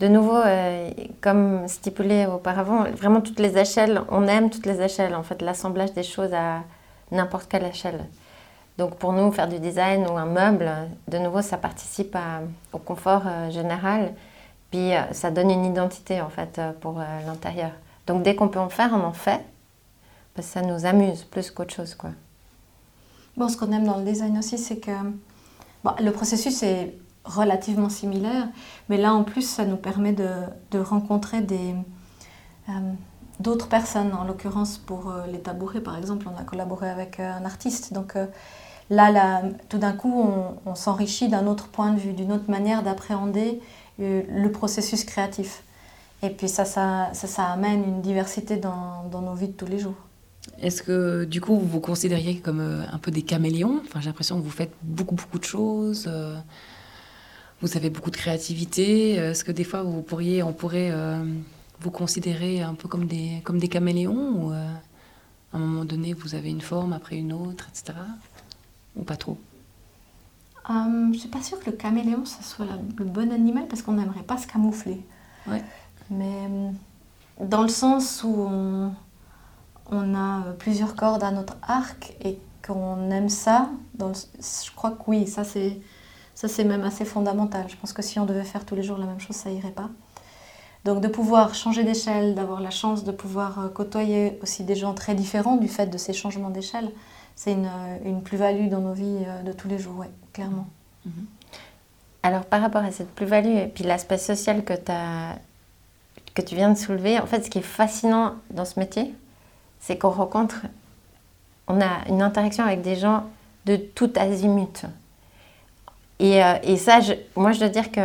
[0.00, 5.14] de nouveau, euh, comme stipulé auparavant, vraiment toutes les échelles, on aime toutes les échelles,
[5.14, 6.64] en fait, l'assemblage des choses à
[7.12, 8.06] n'importe quelle échelle.
[8.80, 10.70] Donc pour nous, faire du design ou un meuble,
[11.06, 12.16] de nouveau, ça participe
[12.72, 14.14] au confort euh, général,
[14.70, 17.70] puis euh, ça donne une identité, en fait, pour l'intérieur.
[18.06, 19.44] Donc dès qu'on peut en faire, on en fait,
[20.34, 22.10] parce que ça nous amuse plus qu'autre chose, quoi.
[23.36, 24.90] Bon, ce qu'on aime dans le design aussi, c'est que
[26.00, 28.48] le processus est relativement similaire,
[28.88, 31.74] mais là en plus ça nous permet de, rencontrer des,
[32.68, 32.72] euh,
[33.38, 34.12] d'autres personnes.
[34.14, 37.92] En l'occurrence pour euh, les tabourets par exemple, on a collaboré avec euh, un artiste.
[37.92, 38.16] Donc
[38.90, 40.12] là, tout d'un coup
[40.66, 43.60] on, s'enrichit d'un autre point de vue, d'une autre manière d'appréhender
[43.98, 45.62] le processus créatif.
[46.22, 49.96] Et puis ça ça, ça, amène une diversité dans, nos vies de tous les jours.
[50.60, 53.82] Est-ce que du coup vous vous considériez comme un peu des caméléons?
[53.98, 56.10] J'ai l'impression que vous faites beaucoup beaucoup de choses.
[57.62, 59.12] Vous avez beaucoup de créativité.
[59.12, 61.22] Est-ce que des fois, vous pourriez, on pourrait euh,
[61.80, 64.46] vous considérer un peu comme des, comme des caméléons?
[64.46, 64.66] Ou euh,
[65.52, 67.98] à un moment donné, vous avez une forme après une autre, etc.
[68.96, 69.38] Ou pas trop
[70.68, 72.66] euh, Je ne suis pas sûre que le caméléon, soit
[72.98, 75.04] le bon animal parce qu'on n'aimerait pas se camoufler.
[75.46, 75.62] Ouais.
[76.10, 76.48] Mais
[77.40, 78.92] dans le sens où on,
[79.90, 85.02] on, a plusieurs cordes à notre arc et qu'on aime ça, dans je crois que
[85.06, 85.80] oui, ça c'est
[86.40, 87.66] ça, c'est même assez fondamental.
[87.68, 89.72] Je pense que si on devait faire tous les jours la même chose, ça irait
[89.72, 89.90] pas.
[90.86, 94.94] Donc de pouvoir changer d'échelle, d'avoir la chance de pouvoir euh, côtoyer aussi des gens
[94.94, 96.90] très différents du fait de ces changements d'échelle,
[97.42, 100.66] c'est une, euh, plus-value dans nos vies euh, de tous les jours, ouais, clairement.
[101.06, 101.24] Mhm.
[102.22, 105.36] Alors par rapport à cette plus-value et puis l'aspect social que, as,
[106.34, 109.14] que tu viens de soulever, en fait ce qui est fascinant dans ce métier,
[109.80, 110.66] c'est qu'on rencontre,
[111.66, 113.24] on a une interaction avec des gens
[113.64, 114.84] de tout azimut.
[116.20, 116.98] Euh, et, ça,
[117.36, 118.02] moi, je dois dire que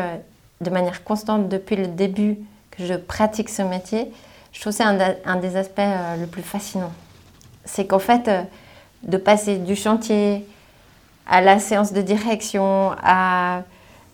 [0.62, 2.38] de manière constante, depuis le début
[2.71, 4.13] que je pratique ce métier,
[4.54, 6.93] je trouve que c'est un, des aspects euh, le plus fascinants.
[7.65, 8.30] C'est qu'en fait,
[9.06, 10.46] de passer du chantier
[11.28, 13.63] à la séance de direction, à,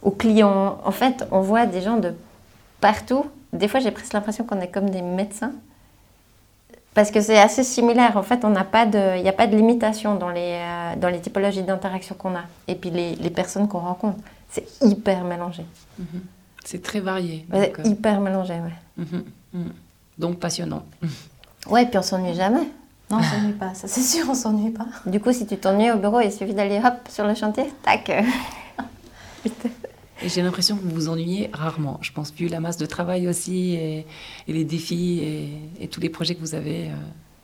[0.01, 2.13] aux clients, en fait, on voit des gens de
[2.79, 3.25] partout.
[3.53, 5.51] Des fois, j'ai presque l'impression qu'on est comme des médecins
[6.93, 8.17] parce que c'est assez similaire.
[8.17, 8.57] En fait, il n'y
[9.29, 12.43] a pas de limitation dans les, euh, dans les typologies d'interaction qu'on a.
[12.67, 14.17] Et puis les, les personnes qu'on rencontre,
[14.49, 15.65] c'est hyper mélangé.
[15.97, 16.21] Mhm.
[16.65, 17.45] C'est très varié.
[17.51, 19.05] C'est euh, hyper mélangé, ouais.
[19.05, 19.23] Mhm.
[19.53, 19.73] Mhm.
[20.17, 20.83] Donc passionnant.
[21.67, 22.67] Ouais, puis on s'ennuie jamais.
[23.11, 24.85] Non, on s'ennuie pas, ça c'est sûr, on s'ennuie pas.
[25.05, 28.09] Du coup, si tu t'ennuies au bureau, il suffit d'aller hop sur le chantier, tac.
[30.23, 31.97] Et j'ai l'impression que vous vous ennuyez rarement.
[32.01, 34.05] Je pense, vu la masse de travail aussi et,
[34.47, 36.95] les défis et, tous les projets que vous avez, euh,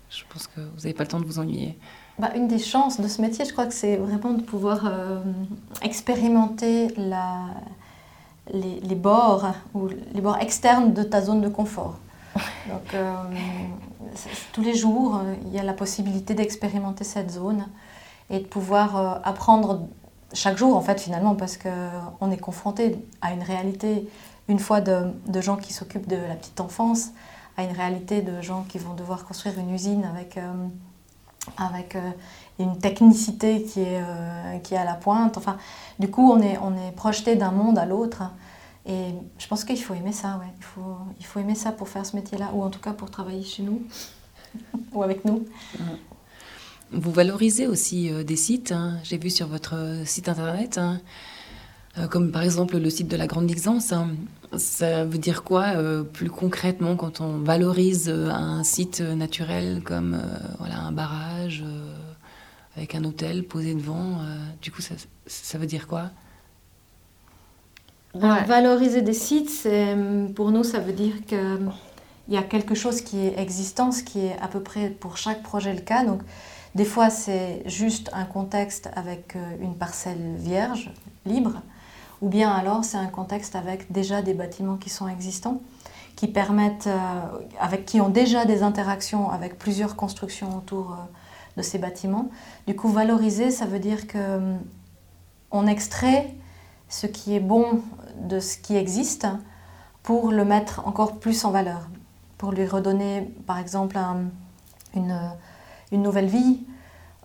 [0.10, 1.76] je pense que vous n'avez pas le temps de vous ennuyer.
[2.20, 5.20] Bah, une des chances de ce métier, je crois que c'est vraiment de pouvoir euh,
[5.82, 7.48] expérimenter la,
[8.54, 11.98] les, bords ou les bords externes de ta zone de confort.
[12.70, 13.14] Donc, euh,
[14.54, 17.68] tous les jours, il y a la possibilité d'expérimenter cette zone
[18.30, 19.88] et de pouvoir apprendre
[20.34, 24.08] chaque jour, en fait, finalement, parce qu'on est confronté à une réalité,
[24.48, 27.12] une fois de, gens qui s'occupent de la petite enfance,
[27.58, 30.52] à une réalité de gens qui vont devoir construire une usine avec, euh,
[31.58, 32.12] avec euh,
[32.60, 35.38] une technicité qui est, euh, qui est à la pointe.
[35.38, 35.58] Enfin,
[35.98, 38.24] du coup, on est, on est projeté d'un monde à l'autre.
[38.88, 40.52] Et je pense qu'il faut aimer ça, ouais.
[40.58, 43.12] Il faut, il faut aimer ça pour faire ce métier-là, ou en tout cas pour
[43.12, 43.84] travailler chez nous,
[44.94, 45.46] ou avec nous.
[46.92, 48.98] Vous valorisez aussi euh, des sites, hein.
[49.04, 51.02] j'ai vu sur votre euh, site internet, hein.
[51.98, 53.92] euh, comme par exemple le site de la Grande Dixence.
[53.92, 54.12] Hein.
[54.56, 55.74] Ça veut dire quoi
[56.14, 60.18] plus concrètement quand on valorise un site naturel comme
[60.58, 61.66] voilà, un barrage
[62.78, 64.22] avec un hôtel posé devant
[64.62, 64.96] Du coup, ça,
[65.26, 66.12] ça, veut dire quoi?
[68.14, 69.68] Valoriser des sites,
[70.36, 71.70] pour nous, ça veut dire qu'il
[72.30, 75.44] y a quelque chose qui est existant, ce qui est à peu près pour chaque
[75.44, 76.04] projet le cas.
[76.04, 76.22] Donc,
[76.78, 80.92] des fois, c'est juste un contexte avec euh, une parcelle vierge,
[81.26, 81.62] libre,
[82.22, 85.60] ou bien alors c'est un contexte avec déjà des bâtiments qui sont existants,
[86.16, 87.22] qui permettent, euh,
[87.60, 90.96] avec qui ont déjà des interactions avec plusieurs constructions autour euh,
[91.58, 92.30] de ces bâtiments.
[92.68, 94.54] Du coup, valoriser, ça veut dire que
[95.50, 96.36] on extrait
[96.90, 97.82] ce qui est bon
[98.22, 99.28] de ce qui existe
[100.04, 101.88] pour le mettre encore plus en valeur,
[102.38, 103.98] pour lui redonner, par exemple,
[104.96, 105.20] une
[105.92, 106.60] une nouvelle vie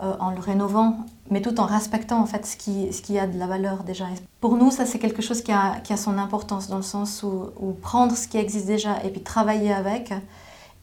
[0.03, 0.99] euh, en le rénovant,
[1.31, 4.07] mais tout en respectant en fait ce qui, ce qui a de la valeur déjà.
[4.41, 7.23] Pour nous, ça c'est quelque chose qui a, qui a, son importance dans le sens
[7.23, 10.13] où, prendre ce qui existe déjà et puis travailler avec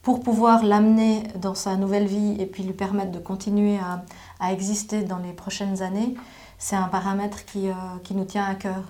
[0.02, 4.02] pour pouvoir l'amener dans sa nouvelle vie et puis lui permettre de continuer à,
[4.40, 6.14] à exister dans les prochaines années,
[6.60, 7.72] c'est un paramètre qui, euh,
[8.04, 8.84] qui, nous tient à cœur.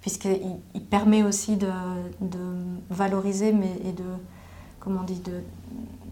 [0.00, 1.68] puisqu'il permet aussi de,
[2.88, 4.04] valoriser mais, et de,
[4.80, 5.20] comment on dit,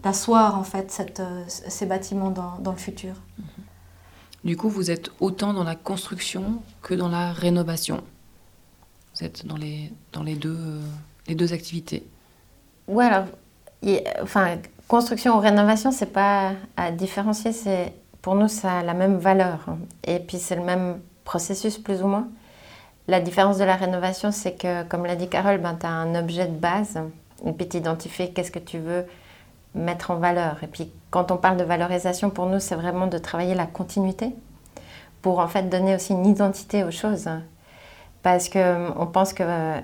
[0.03, 3.15] d'asseoir en fait cette, ces bâtiments dans, dans le futur.
[4.43, 8.03] Du coup, vous êtes autant dans la construction que dans la rénovation.
[9.15, 10.81] Vous êtes dans les, dans les, deux,
[11.27, 12.05] les deux activités.
[12.87, 13.25] Oui, alors,
[14.21, 14.57] enfin,
[14.89, 17.93] construction ou rénovation, c'est pas à différencier, c'est
[18.25, 19.59] pour nous, ça a la même valeur.
[19.67, 19.77] Hein.
[20.03, 22.27] Et puis, c'est le même processus, plus ou moins.
[23.07, 26.15] La différence de la rénovation, c'est que, comme l'a dit Carole, ben, tu as un
[26.15, 26.99] objet de base,
[27.45, 29.05] et puis tu identifies qu'est-ce que tu veux
[29.75, 30.57] mettre en valeur.
[30.63, 34.33] Et puis, quand on parle de valorisation, pour nous, c'est vraiment de travailler la continuité
[35.21, 37.29] pour en fait donner aussi une identité aux choses.
[38.23, 39.43] Parce qu'on pense que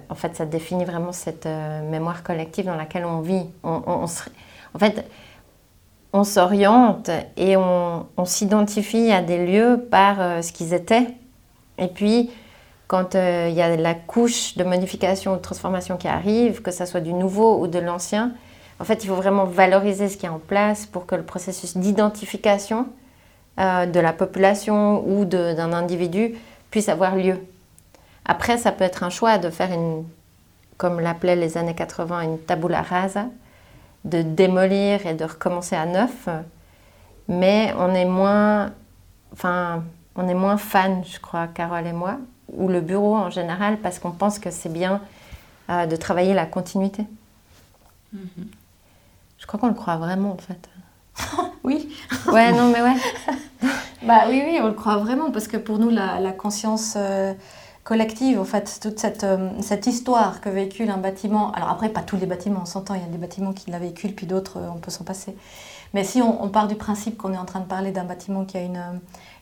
[0.10, 3.46] en fait, ça définit vraiment cette euh, mémoire collective dans laquelle on vit.
[3.62, 3.84] On,
[4.74, 5.06] en fait,
[6.14, 11.08] on s'oriente et on, s'identifie à des lieux par euh, ce qu'ils étaient.
[11.78, 12.30] Et puis,
[12.88, 16.86] quand il y a la couche de modification ou de transformation qui arrive, que ce
[16.86, 18.34] soit du nouveau ou de l'ancien,
[18.80, 21.78] en fait, il faut vraiment valoriser ce qui est en place pour que le processus
[21.78, 22.88] d'identification
[23.58, 26.36] de la population ou d'un individu
[26.70, 27.38] puisse avoir lieu.
[28.26, 30.06] Après, ça peut être un choix de faire une,
[30.78, 33.26] comme l'appelaient les années 80, une tabula rasa,
[34.06, 36.28] de démolir et de recommencer à neuf.
[37.28, 38.72] Mais on est moins,
[39.34, 39.84] enfin,
[40.16, 42.18] on est moins fan, je crois, Carole et moi,
[42.54, 45.02] ou le bureau en général, parce qu'on pense que c'est bien
[45.70, 47.06] euh, de travailler la continuité.
[48.16, 48.46] Mm-hmm.
[49.38, 50.70] Je crois qu'on le croit vraiment, en fait.
[51.64, 51.96] oui.
[52.28, 52.96] Ouais, non, mais ouais.
[54.04, 56.96] bah oui, oui, on le croit vraiment, parce que pour nous, la, conscience.
[56.98, 57.34] Euh,
[57.92, 61.52] collective, en fait, toute cette, euh, cette histoire que véhicule un bâtiment.
[61.52, 63.80] Alors après, pas tous les bâtiments, on s'entend, il y a des bâtiments qui la
[63.80, 65.36] véhiculent, puis d'autres, euh, on peut s'en passer.
[65.94, 68.56] Mais si on, part du principe qu'on est en train de parler d'un bâtiment qui
[68.56, 68.94] a une, euh,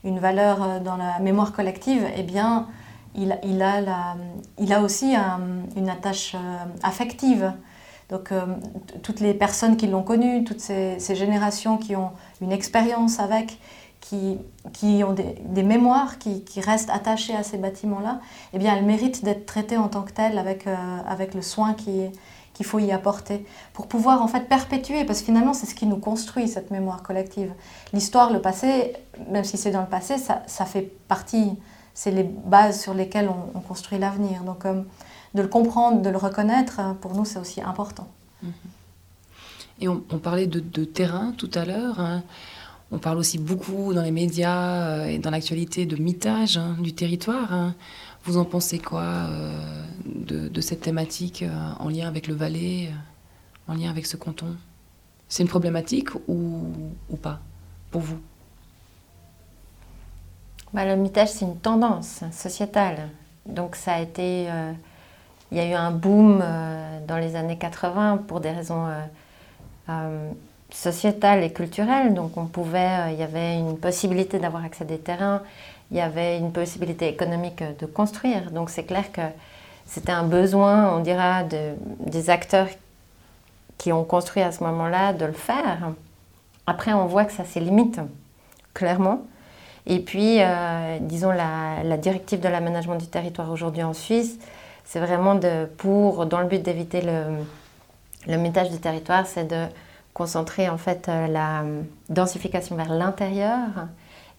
[0.03, 2.65] une valeur dans la mémoire collective, eh bien,
[3.13, 3.31] il,
[3.61, 4.15] a, la,
[4.57, 5.13] il a aussi
[5.75, 6.35] une attache
[6.81, 7.53] affective.
[8.09, 8.31] Donc,
[9.03, 13.59] toutes les personnes qui l'ont connu, toutes ces, générations qui ont une expérience avec,
[14.01, 14.37] qui,
[14.73, 18.19] qui ont des, mémoires qui, qui, restent attachées à ces bâtiments-là,
[18.53, 20.75] eh bien, elles méritent d'être traitées en tant que telles avec, euh,
[21.07, 22.11] avec le soin qu'il
[22.65, 25.97] faut y apporter pour pouvoir en fait perpétuer, parce que finalement, c'est ce qui nous
[25.97, 27.53] construit, cette mémoire collective.
[27.93, 28.93] L'histoire, le passé,
[29.29, 31.51] même si c'est dans le passé, ça, ça fait partie,
[31.93, 34.43] c'est les bases sur lesquelles on, construit l'avenir.
[34.43, 34.81] Donc, euh,
[35.35, 38.07] de le comprendre, de le reconnaître, pour nous, c'est aussi important.
[38.43, 38.49] Mm-hmm.
[39.81, 42.01] Et on, parlait de, de, terrain tout à l'heure.
[42.01, 42.23] Hein.
[42.91, 46.93] On parle aussi beaucoup dans les médias euh, et dans l'actualité de mitage hein, du
[46.93, 47.53] territoire.
[47.53, 47.75] Hein.
[48.23, 52.89] Vous en pensez quoi euh, de, cette thématique euh, en lien avec le Valais,
[53.67, 54.55] en lien avec ce canton?
[55.27, 56.73] C'est une problématique ou,
[57.21, 57.39] pas
[57.91, 58.19] pour vous?
[60.73, 63.09] Bah, Le mitage, c'est une tendance sociétale.
[63.45, 64.47] Donc ça a été...
[65.51, 66.43] il y a eu un boom
[67.07, 68.87] dans les années 80 pour des raisons
[70.71, 72.13] sociétale et culturelle.
[72.13, 75.41] Donc on pouvait, euh, il y avait une possibilité d'avoir accès à des terrains,
[75.91, 78.51] il y avait une possibilité économique de construire.
[78.51, 79.21] Donc c'est clair que
[79.85, 82.67] c'était un besoin, on dira, de, des acteurs
[83.77, 85.91] qui ont construit à ce moment-là de le faire.
[86.67, 87.99] Après, on voit que ça ses limites,
[88.75, 89.21] clairement.
[89.87, 94.37] Et puis, euh, disons, la, directive de l'aménagement du territoire aujourd'hui en Suisse,
[94.85, 95.39] c'est vraiment
[95.77, 97.43] pour, dans le but d'éviter le,
[98.27, 99.65] le du territoire, c'est de
[100.19, 101.63] concentrer en fait euh, la
[102.09, 103.87] densification vers l'intérieur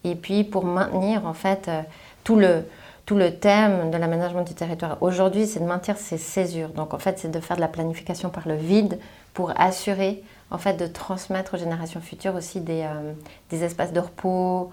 [0.04, 1.80] et puis pour maintenir en fait euh,
[2.22, 2.64] tout le,
[3.06, 6.68] tout le thème de l'aménagement du territoire aujourd'hui, c'est de maintenir ces césures.
[6.68, 8.98] Donc en fait, c'est de faire de la planification par le vide
[9.32, 13.14] pour assurer en fait de transmettre aux générations futures aussi des, euh,
[13.48, 14.70] des espaces de repos,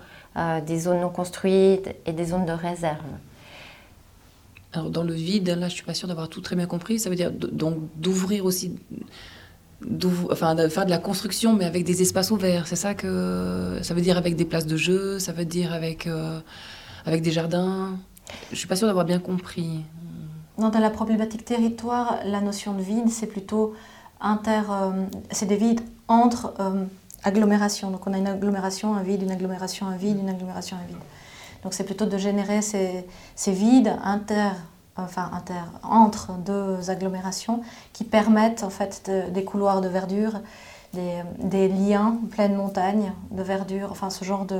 [0.67, 3.11] des zones non construites et des zones de réserve.
[4.73, 7.09] Alors dans le vide, là je suis pas sûre d'avoir tout très bien compris, ça
[7.09, 8.75] veut dire donc d'ouvrir aussi
[10.31, 12.67] enfin, de faire de la construction, mais avec des espaces ouverts.
[12.67, 16.07] C'est ça que ça veut dire avec des places de jeu, ça veut dire avec,
[16.07, 16.39] euh,
[17.05, 17.97] avec des jardins.
[18.51, 19.83] Je suis pas sûre d'avoir bien compris.
[20.57, 23.73] dans la problématique territoire, la notion de vide, c'est plutôt
[24.19, 24.61] inter.
[24.69, 26.83] Euh, c'est des vides entre euh,
[27.23, 27.91] agglomérations.
[27.91, 30.97] Donc on a une agglomération, un vide, une agglomération, un vide, une agglomération, un vide.
[31.63, 33.05] Donc c'est plutôt de générer ces,
[33.35, 34.51] ces vides inter
[34.97, 37.61] enfin inter, entre deux agglomérations
[37.93, 40.41] qui permettent en fait des couloirs de verdure,
[40.93, 44.59] des, des, liens pleine montagne de verdure, enfin ce genre de,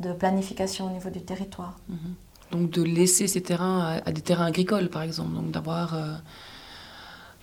[0.00, 1.78] de planification au niveau du territoire.
[1.88, 2.14] Mhm.
[2.52, 6.14] Donc de laisser ces terrains à, des terrains agricoles par exemple, donc d'avoir euh,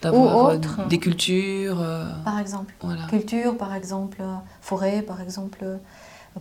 [0.04, 0.58] d'avoir euh,
[0.88, 1.82] des cultures.
[1.82, 2.74] Euh, par exemple.
[3.10, 4.22] Culture par exemple,
[4.62, 5.66] forêt par exemple,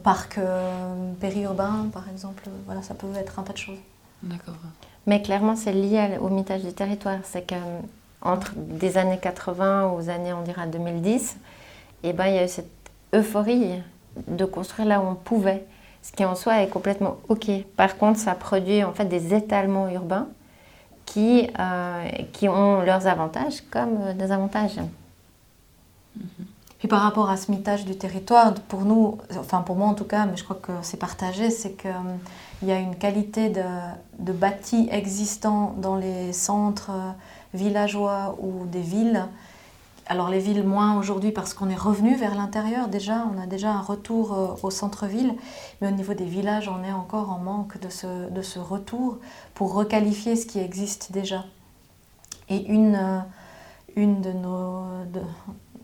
[0.03, 0.39] parc
[1.19, 3.79] périurbain par exemple, voilà ça peut être un tas de choses.
[4.23, 4.57] D'accord.
[5.09, 7.21] Mais clairement, c'est lié au mitage du territoire.
[7.23, 7.55] C'est que
[8.21, 11.39] entre des années 80 aux années, on dira 2010,
[12.03, 12.71] et eh ben, il y a eu cette
[13.15, 13.81] euphorie
[14.27, 15.65] de construire là où on pouvait,
[16.03, 17.49] ce qui en soi est complètement OK.
[17.75, 20.29] Par contre, ça produit en fait des étalements urbains
[21.07, 24.79] qui, euh, qui ont leurs avantages comme des avantages.
[26.81, 30.05] Puis par rapport à ce mitage du territoire, pour nous, enfin pour moi en tout
[30.05, 31.73] cas, mais je crois que c'est partagé, c'est
[32.59, 33.63] qu'il y a une qualité de,
[34.19, 36.91] de bâti existant dans les centres
[37.55, 39.27] villageois ou des villes.
[40.07, 43.73] Alors les villes moins aujourd'hui parce qu'on est revenu vers l'intérieur déjà, on a déjà
[43.73, 45.35] un retour euh, au centre-ville,
[45.81, 49.19] mais au niveau des villages, on est encore en manque de ce, de ce retour
[49.55, 51.45] pour requalifier ce qui existe déjà.
[52.49, 53.19] Et une, euh,
[53.97, 54.85] une de nos,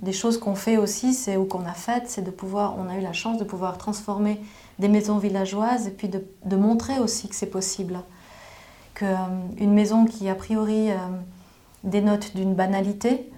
[0.00, 2.96] des choses qu'on fait aussi, c'est ou qu'on a faites, c'est de pouvoir, on a
[2.96, 4.40] eu la chance de pouvoir transformer
[4.78, 8.00] des maisons villageoises et puis de, montrer aussi que c'est possible.
[8.94, 10.90] Qu'une euh, maison qui a priori
[11.82, 13.30] des notes d'une banalité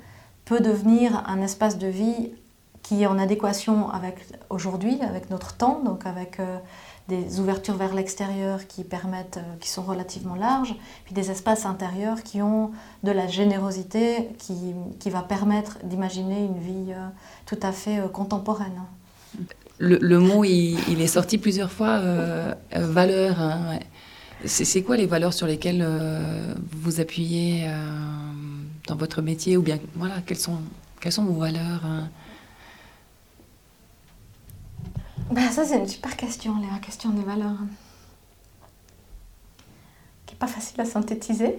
[0.44, 2.30] peut devenir un espace de vie
[2.86, 6.58] qui est en adéquation avec aujourd'hui, avec notre temps, donc avec euh,
[7.08, 12.22] des ouvertures vers l'extérieur qui permettent, euh, qui sont relativement larges, puis des espaces intérieurs
[12.22, 12.70] qui ont
[13.02, 17.08] de la générosité, qui, qui va permettre d'imaginer une vie euh,
[17.44, 18.80] tout à fait contemporaine.
[19.78, 22.00] Le, mot, il, est sorti plusieurs fois,
[22.72, 23.40] valeur.
[23.40, 23.78] Hein,
[24.44, 27.72] c'est quoi les valeurs sur lesquelles euh, vous appuyez euh,
[28.86, 30.60] dans votre métier ou bien voilà quelles sont
[31.00, 32.08] quelles sont vos valeurs hein?
[35.30, 37.56] Bah, ça c'est une super question la question des valeurs
[40.26, 41.56] qui est pas facile à synthétiser.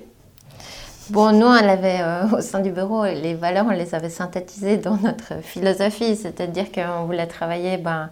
[1.09, 4.77] Bon, nous, on avait euh, au sein du bureau, les valeurs, on les avait synthétisées
[4.77, 8.09] dans notre philosophie, c'est-à-dire qu'on voulait travailler ben,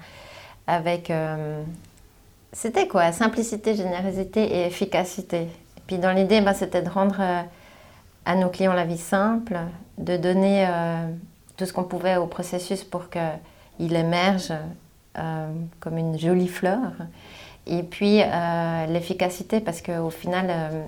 [0.67, 1.11] avec
[2.55, 3.11] c'était quoi?
[3.11, 5.41] Simplicité, générosité et efficacité.
[5.41, 7.41] Et puis dans l'idée, bah, c'était de rendre euh,
[8.23, 9.59] à nos clients la vie simple,
[9.97, 11.05] de donner euh,
[11.57, 14.53] tout ce qu'on pouvait au processus pour qu'il émerge
[15.17, 15.49] euh,
[15.81, 16.93] comme une jolie fleur.
[17.67, 18.21] Et puis
[18.87, 20.85] l'efficacité, parce qu'au final,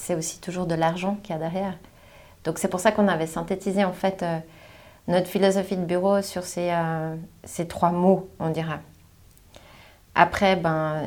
[0.00, 1.74] c'est aussi toujours de l'argent qu'il y a derrière.
[2.44, 4.24] Donc c'est pour ça qu'on avait synthétisé en fait
[5.08, 6.72] notre philosophie de bureau sur ces,
[7.44, 8.78] ces trois mots, on dira.
[10.14, 11.02] Après, ben,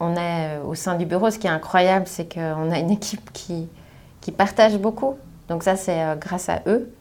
[0.00, 1.30] on est euh, au sein du bureau.
[1.30, 3.68] Ce qui est incroyable, c'est qu'on a une équipe qui,
[4.20, 5.16] qui partage beaucoup.
[5.48, 6.92] Donc ça, c'est euh, grâce à eux.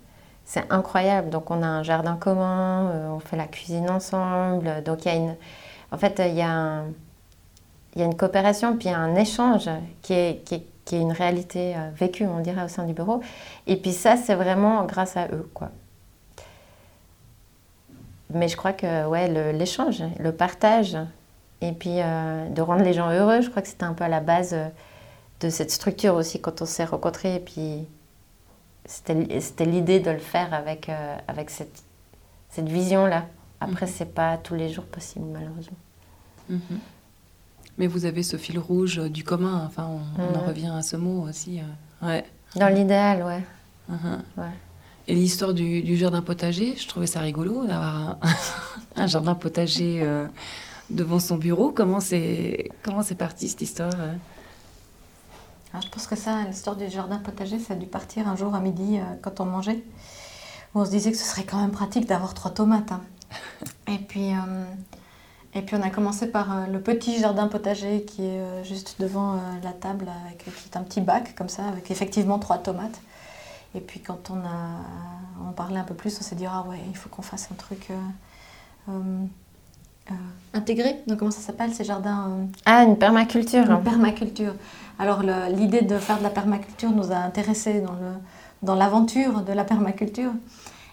[0.45, 1.29] C'est incroyable.
[1.29, 4.83] Donc on a un jardin commun, euh, on fait la cuisine ensemble.
[4.83, 5.35] Donc il y a une...
[5.91, 6.83] En fait, il y a,
[7.95, 9.69] il y a une coopération, puis un échange
[10.01, 13.21] qui est, qui est, qui est une réalité vécue, on dirait, au sein du bureau.
[13.65, 15.69] Et puis ça, c'est vraiment grâce à eux, quoi.
[18.33, 20.97] Mais je crois que ouais, l'échange, le partage,
[21.61, 23.41] et puis euh, de rendre les gens heureux.
[23.41, 24.67] Je crois que c'était un peu à la base euh,
[25.39, 27.35] de cette structure aussi quand on s'est rencontrés.
[27.35, 27.87] Et puis
[28.85, 31.83] c'était l'idée de le faire avec, euh, avec cette,
[32.49, 33.27] cette vision-là.
[33.61, 33.91] Après, mhm.
[33.95, 35.77] c'est pas tous les jours possible, malheureusement.
[36.49, 36.79] Mhm.
[37.77, 39.63] Mais vous avez ce fil rouge du commun.
[39.65, 40.47] Enfin, on, en mhm.
[40.47, 41.59] revient à ce mot aussi.
[42.01, 42.25] ouais.
[42.55, 43.43] Dans l'idéal, ouais.
[44.37, 44.43] ouais.
[45.07, 48.17] Et l'histoire du, du, jardin potager, je trouvais ça rigolo d'avoir
[48.95, 50.05] un, jardin potager
[50.91, 51.71] devant son bureau.
[51.71, 54.13] Comment c'est comment c'est parti cette histoire euh?
[55.73, 58.53] Ah, Je pense que ça, l'histoire du jardin potager, ça a dû partir un jour
[58.53, 59.81] à midi euh, quand on mangeait.
[60.75, 62.91] on se disait que ce serait quand même pratique d'avoir trois tomates.
[62.91, 63.01] Hein.
[63.87, 64.65] et puis euh,
[65.53, 69.73] et puis on a commencé par le petit jardin potager qui est juste devant la
[69.73, 73.01] table, avec, qui est un petit bac comme ça, avec effectivement trois tomates.
[73.75, 74.79] Et puis quand on a
[75.47, 77.55] on parlait un peu plus, on s'est dit ah ouais, il faut qu'on fasse un
[77.55, 77.89] truc
[80.11, 80.13] euh,
[80.53, 81.01] intégré.
[81.07, 83.69] Donc, comment ça s'appelle ces jardins euh, Ah, une permaculture.
[83.69, 84.53] Une permaculture.
[84.99, 88.13] Alors, l'idée de faire de la permaculture nous a intéressés dans, le,
[88.61, 90.31] dans l'aventure de la permaculture.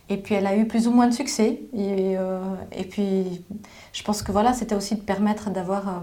[0.09, 1.61] Et puis, elle a eu plus ou moins de succès.
[1.75, 2.41] Et, euh,
[2.73, 3.45] et puis,
[3.93, 6.03] je pense que voilà, c'était aussi de permettre d'avoir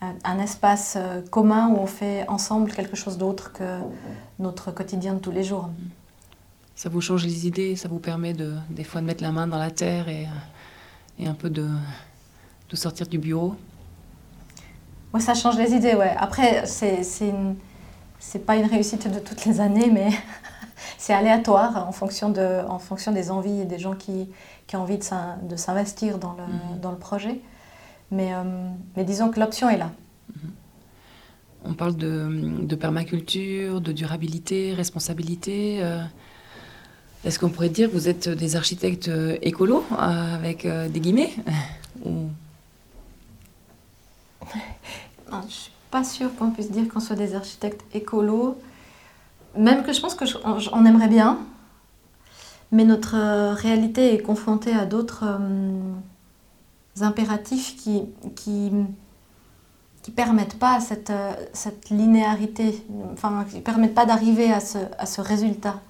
[0.00, 0.96] un espace
[1.30, 3.78] commun où on fait ensemble quelque chose d'autre que
[4.38, 5.70] notre quotidien de tous les jours.
[6.76, 9.48] Ça vous change les idées, ça vous permet de, des fois de mettre la main
[9.48, 10.28] dans la terre et
[11.18, 11.68] et un peu de,
[12.70, 13.56] de sortir du bureau
[15.12, 16.14] ouais, Ça change les idées, ouais.
[16.16, 17.02] Après, c'est
[18.20, 20.10] c'est pas une réussite de toutes les années, mais
[20.96, 24.28] c'est aléatoire en fonction, de, en fonction des envies et des gens qui,
[24.66, 26.80] qui ont envie de s'investir dans, le, mhm.
[26.80, 27.40] dans le projet.
[28.10, 28.42] Mais, euh,
[28.96, 29.90] mais disons que l'option est là.
[31.64, 32.28] On parle de,
[32.62, 35.80] de, permaculture, de durabilité, responsabilité.
[35.82, 36.02] Euh,
[37.24, 41.34] est-ce qu'on pourrait dire que vous êtes des architectes euh, écolos, euh, avec des guillemets
[42.04, 42.10] Je
[45.36, 48.56] ne suis pas sûre qu'on puisse dire qu'on soit des architectes écolos.
[49.58, 51.40] Même que je pense qu'on aimerait bien,
[52.70, 55.94] mais notre euh, réalité est confrontée à d'autres euh,
[57.00, 58.04] impératifs qui,
[58.36, 58.70] qui,
[60.02, 65.06] qui permettent pas cette, euh, cette linéarité, enfin, qui permettent pas d'arriver à ce, à
[65.06, 65.80] ce résultat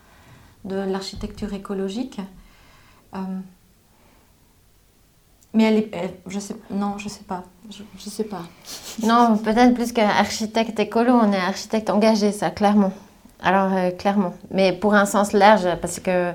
[0.64, 2.20] de l'architecture écologique.
[5.52, 8.44] mais elle est, je sais, non, je sais pas, je, sais pas.
[9.02, 12.92] Non, peut-être plus qu'architecte écolo, on est architecte engagé, ça, clairement.
[13.42, 14.34] Alors, clairement.
[14.50, 16.32] Mais pour un sens large, parce que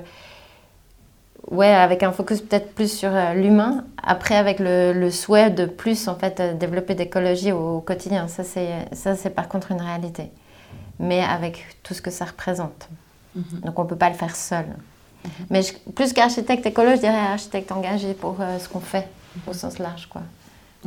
[1.50, 3.84] ouais, avec un focus peut-être plus sur euh, l'humain.
[4.02, 8.28] Après, avec le, souhait de plus en fait euh, développer d'écologie au, quotidien.
[8.28, 10.30] Ça, c'est par contre une réalité.
[10.98, 12.88] Mais avec tout ce que ça représente.
[13.34, 13.60] Mhm.
[13.64, 14.64] Donc, on peut pas le faire seul.
[14.64, 15.30] Mhm.
[15.50, 15.60] Mais
[15.94, 19.08] plus qu'architecte écolo, je dirais architecte engagé pour euh, ce qu'on fait
[19.46, 20.22] au sens large, quoi.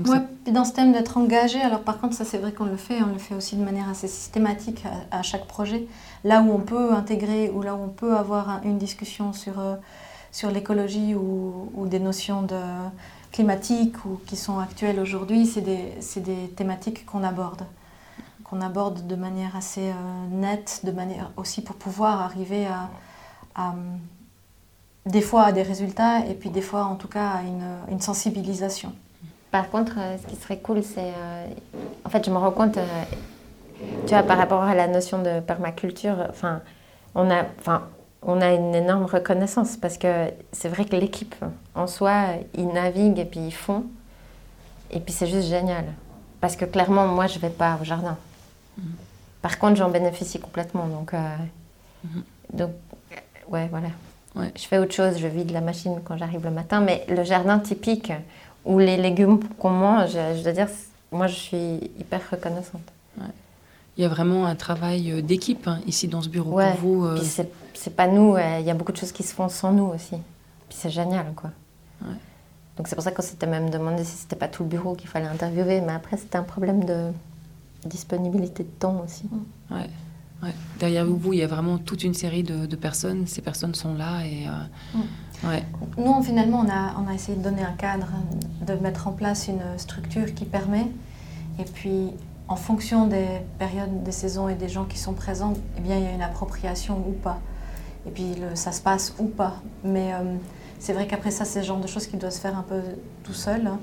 [0.05, 2.77] Oui, puis dans ce thème d'être engagé, alors par contre, ça c'est vrai qu'on le
[2.77, 5.87] fait, on le fait aussi de manière assez systématique à, chaque projet.
[6.23, 9.55] Là où on peut intégrer, ou là où on peut avoir une discussion sur
[10.31, 12.59] sur l'écologie ou, des notions de
[13.31, 17.63] climatiques ou qui sont actuelles aujourd'hui, c'est des, des, thématiques qu'on aborde,
[18.43, 19.93] qu'on aborde de manière assez euh,
[20.29, 22.67] nette, de manière aussi pour pouvoir arriver
[23.55, 23.73] à,
[25.07, 28.01] des fois à des résultats et puis des fois en tout cas à une, une
[28.01, 28.93] sensibilisation.
[29.51, 31.47] Par contre, euh, ce qui serait cool, c'est, euh,
[32.05, 32.77] en fait, je me rends compte,
[34.05, 36.61] tu vois, par rapport à la notion de permaculture, enfin,
[37.15, 37.83] on a, enfin,
[38.21, 41.35] on a une énorme reconnaissance parce que c'est vrai que l'équipe
[41.75, 42.25] en soi,
[42.55, 43.85] ils naviguent et puis ils font.
[44.91, 45.85] Et puis c'est juste génial.
[46.41, 48.17] Parce que clairement, moi, je ne vais pas au jardin.
[48.77, 48.85] Mhm.
[49.41, 50.87] Par contre, j'en bénéficie complètement.
[50.87, 51.17] Donc, euh,
[52.03, 52.23] mhm.
[52.53, 52.71] donc
[53.49, 53.89] ouais, voilà.
[54.55, 56.79] Je fais autre chose, je vide la machine quand j'arrive le matin.
[56.79, 58.11] Mais le jardin typique
[58.65, 60.67] ou les légumes qu'on mange, je dois dire,
[61.11, 62.81] moi, je suis hyper reconnaissante.
[63.97, 67.05] Il y a vraiment un travail euh, d'équipe hein, ici dans ce bureau pour vous.
[67.05, 67.19] Euh,
[67.73, 70.17] c'est pas nous, il y a beaucoup de choses qui se font sans nous aussi.
[70.69, 71.49] Puis c'est génial, quoi.
[72.77, 75.09] Donc c'est pour ça qu'on s'était même demandé si c'était pas tout le bureau qu'il
[75.09, 77.09] fallait interviewer, mais après c'était un problème de
[77.85, 79.23] disponibilité de temps aussi.
[79.71, 79.89] Ouais.
[80.79, 83.25] Derrière vous, il y a vraiment toute une série de, personnes.
[83.25, 84.47] Ces personnes sont là et.
[84.47, 85.01] Euh, mm.
[85.43, 85.63] Ouais.
[85.97, 88.07] Nous, finalement, on a, on a essayé de donner un cadre,
[88.61, 90.87] de mettre en place une structure qui permet.
[91.59, 92.11] Et puis,
[92.47, 93.27] en fonction des
[93.59, 96.21] périodes, des saisons et des gens qui sont présents, eh bien, il y a une
[96.21, 97.39] appropriation ou pas
[98.07, 99.61] et puis ça se passe ou pas.
[99.83, 100.35] Mais euh,
[100.79, 102.81] c'est vrai qu'après ça, c'est le genre de choses qui doivent se faire un peu
[103.23, 103.79] tout seul, hein,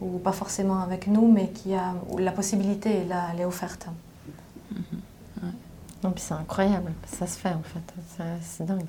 [0.00, 3.44] ou pas forcément avec nous, mais qui a, où la possibilité est là, elle est
[3.44, 3.88] offerte.
[4.72, 6.12] Mm-hmm.
[6.12, 8.84] puis c'est incroyable, ça se fait en fait, c'est dingue.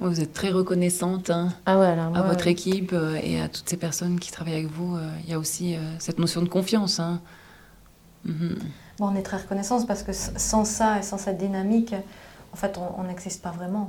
[0.00, 3.76] Vous êtes très reconnaissante hein, ah ouais, à votre équipe euh, et à toutes ces
[3.76, 4.96] personnes qui travaillent avec vous.
[4.96, 7.00] Euh, il y a aussi cette notion de confiance.
[7.00, 7.20] Hein.
[8.26, 8.58] Mm-hmm.
[8.98, 11.94] Bon, on est très reconnaissante parce que sans ça et sans cette dynamique,
[12.52, 13.88] en fait, on n'existe pas vraiment.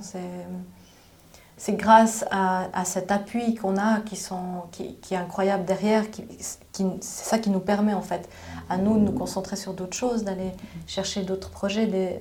[1.63, 7.03] C'est grâce à, cet appui qu'on a qui, sont, qui, est incroyable derrière, qui, c'est
[7.03, 8.27] ça qui nous permet en fait
[8.67, 10.51] à nous de nous concentrer sur d'autres choses, d'aller
[10.87, 12.19] chercher d'autres projets,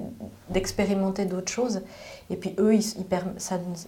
[0.51, 1.81] d'expérimenter d'autres choses.
[2.31, 2.85] Et puis eux, ils,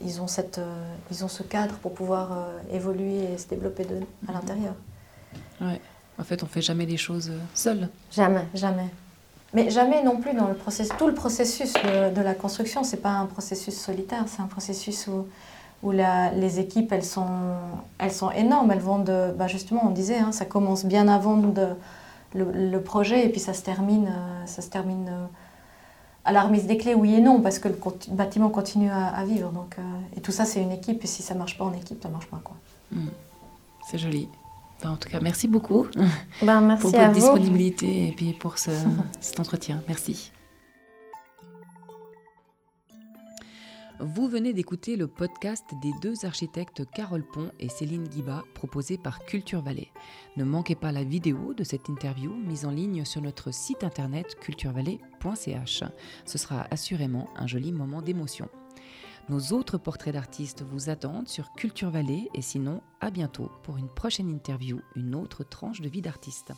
[0.04, 3.84] ils, ont cette, euh, ils ont ce cadre pour pouvoir euh, évoluer et se développer
[3.84, 4.74] de, à l'intérieur.
[5.60, 5.80] Ouais.
[6.18, 7.88] En fait, on fait jamais les choses euh, seuls.
[8.10, 8.88] Jamais, jamais.
[9.54, 10.92] Mais jamais non plus dans le processus.
[10.98, 15.26] Tout le processus de, la construction, c'est pas un processus solitaire, c'est un processus où,
[15.82, 17.28] où la, les équipes, elles sont,
[17.98, 18.72] elles sont énormes.
[18.72, 21.68] Elles vont de, bah justement, on disait, hein, ça commence bien avant de,
[22.34, 24.10] le, projet et puis ça se termine,
[24.46, 25.10] ça se termine
[26.24, 27.76] à la remise des clés, oui et non, parce que le
[28.10, 29.50] bâtiment continue à, vivre.
[29.50, 29.82] Donc, euh,
[30.16, 31.02] et tout ça, c'est une équipe.
[31.04, 32.56] Et si ça marche pas en équipe, ça marche pas quoi.
[32.92, 33.08] Hmm.
[33.88, 34.28] C'est joli.
[34.84, 35.86] En tout cas, merci beaucoup
[36.42, 38.70] ben, merci pour votre disponibilité et puis pour ce,
[39.20, 39.80] cet entretien.
[39.86, 40.32] Merci.
[44.00, 49.24] Vous venez d'écouter le podcast des deux architectes Carole Pont et Céline Guiba proposé par
[49.24, 49.92] Culture Vallée.
[50.36, 54.34] Ne manquez pas la vidéo de cette interview mise en ligne sur notre site internet
[54.40, 55.84] culturevallée.ch.
[56.24, 58.48] Ce sera assurément un joli moment d'émotion.
[59.28, 63.88] Nos autres portraits d'artistes vous attendent sur Culture Vallée et sinon à bientôt pour une
[63.88, 66.52] prochaine interview, une autre tranche de vie d'artiste.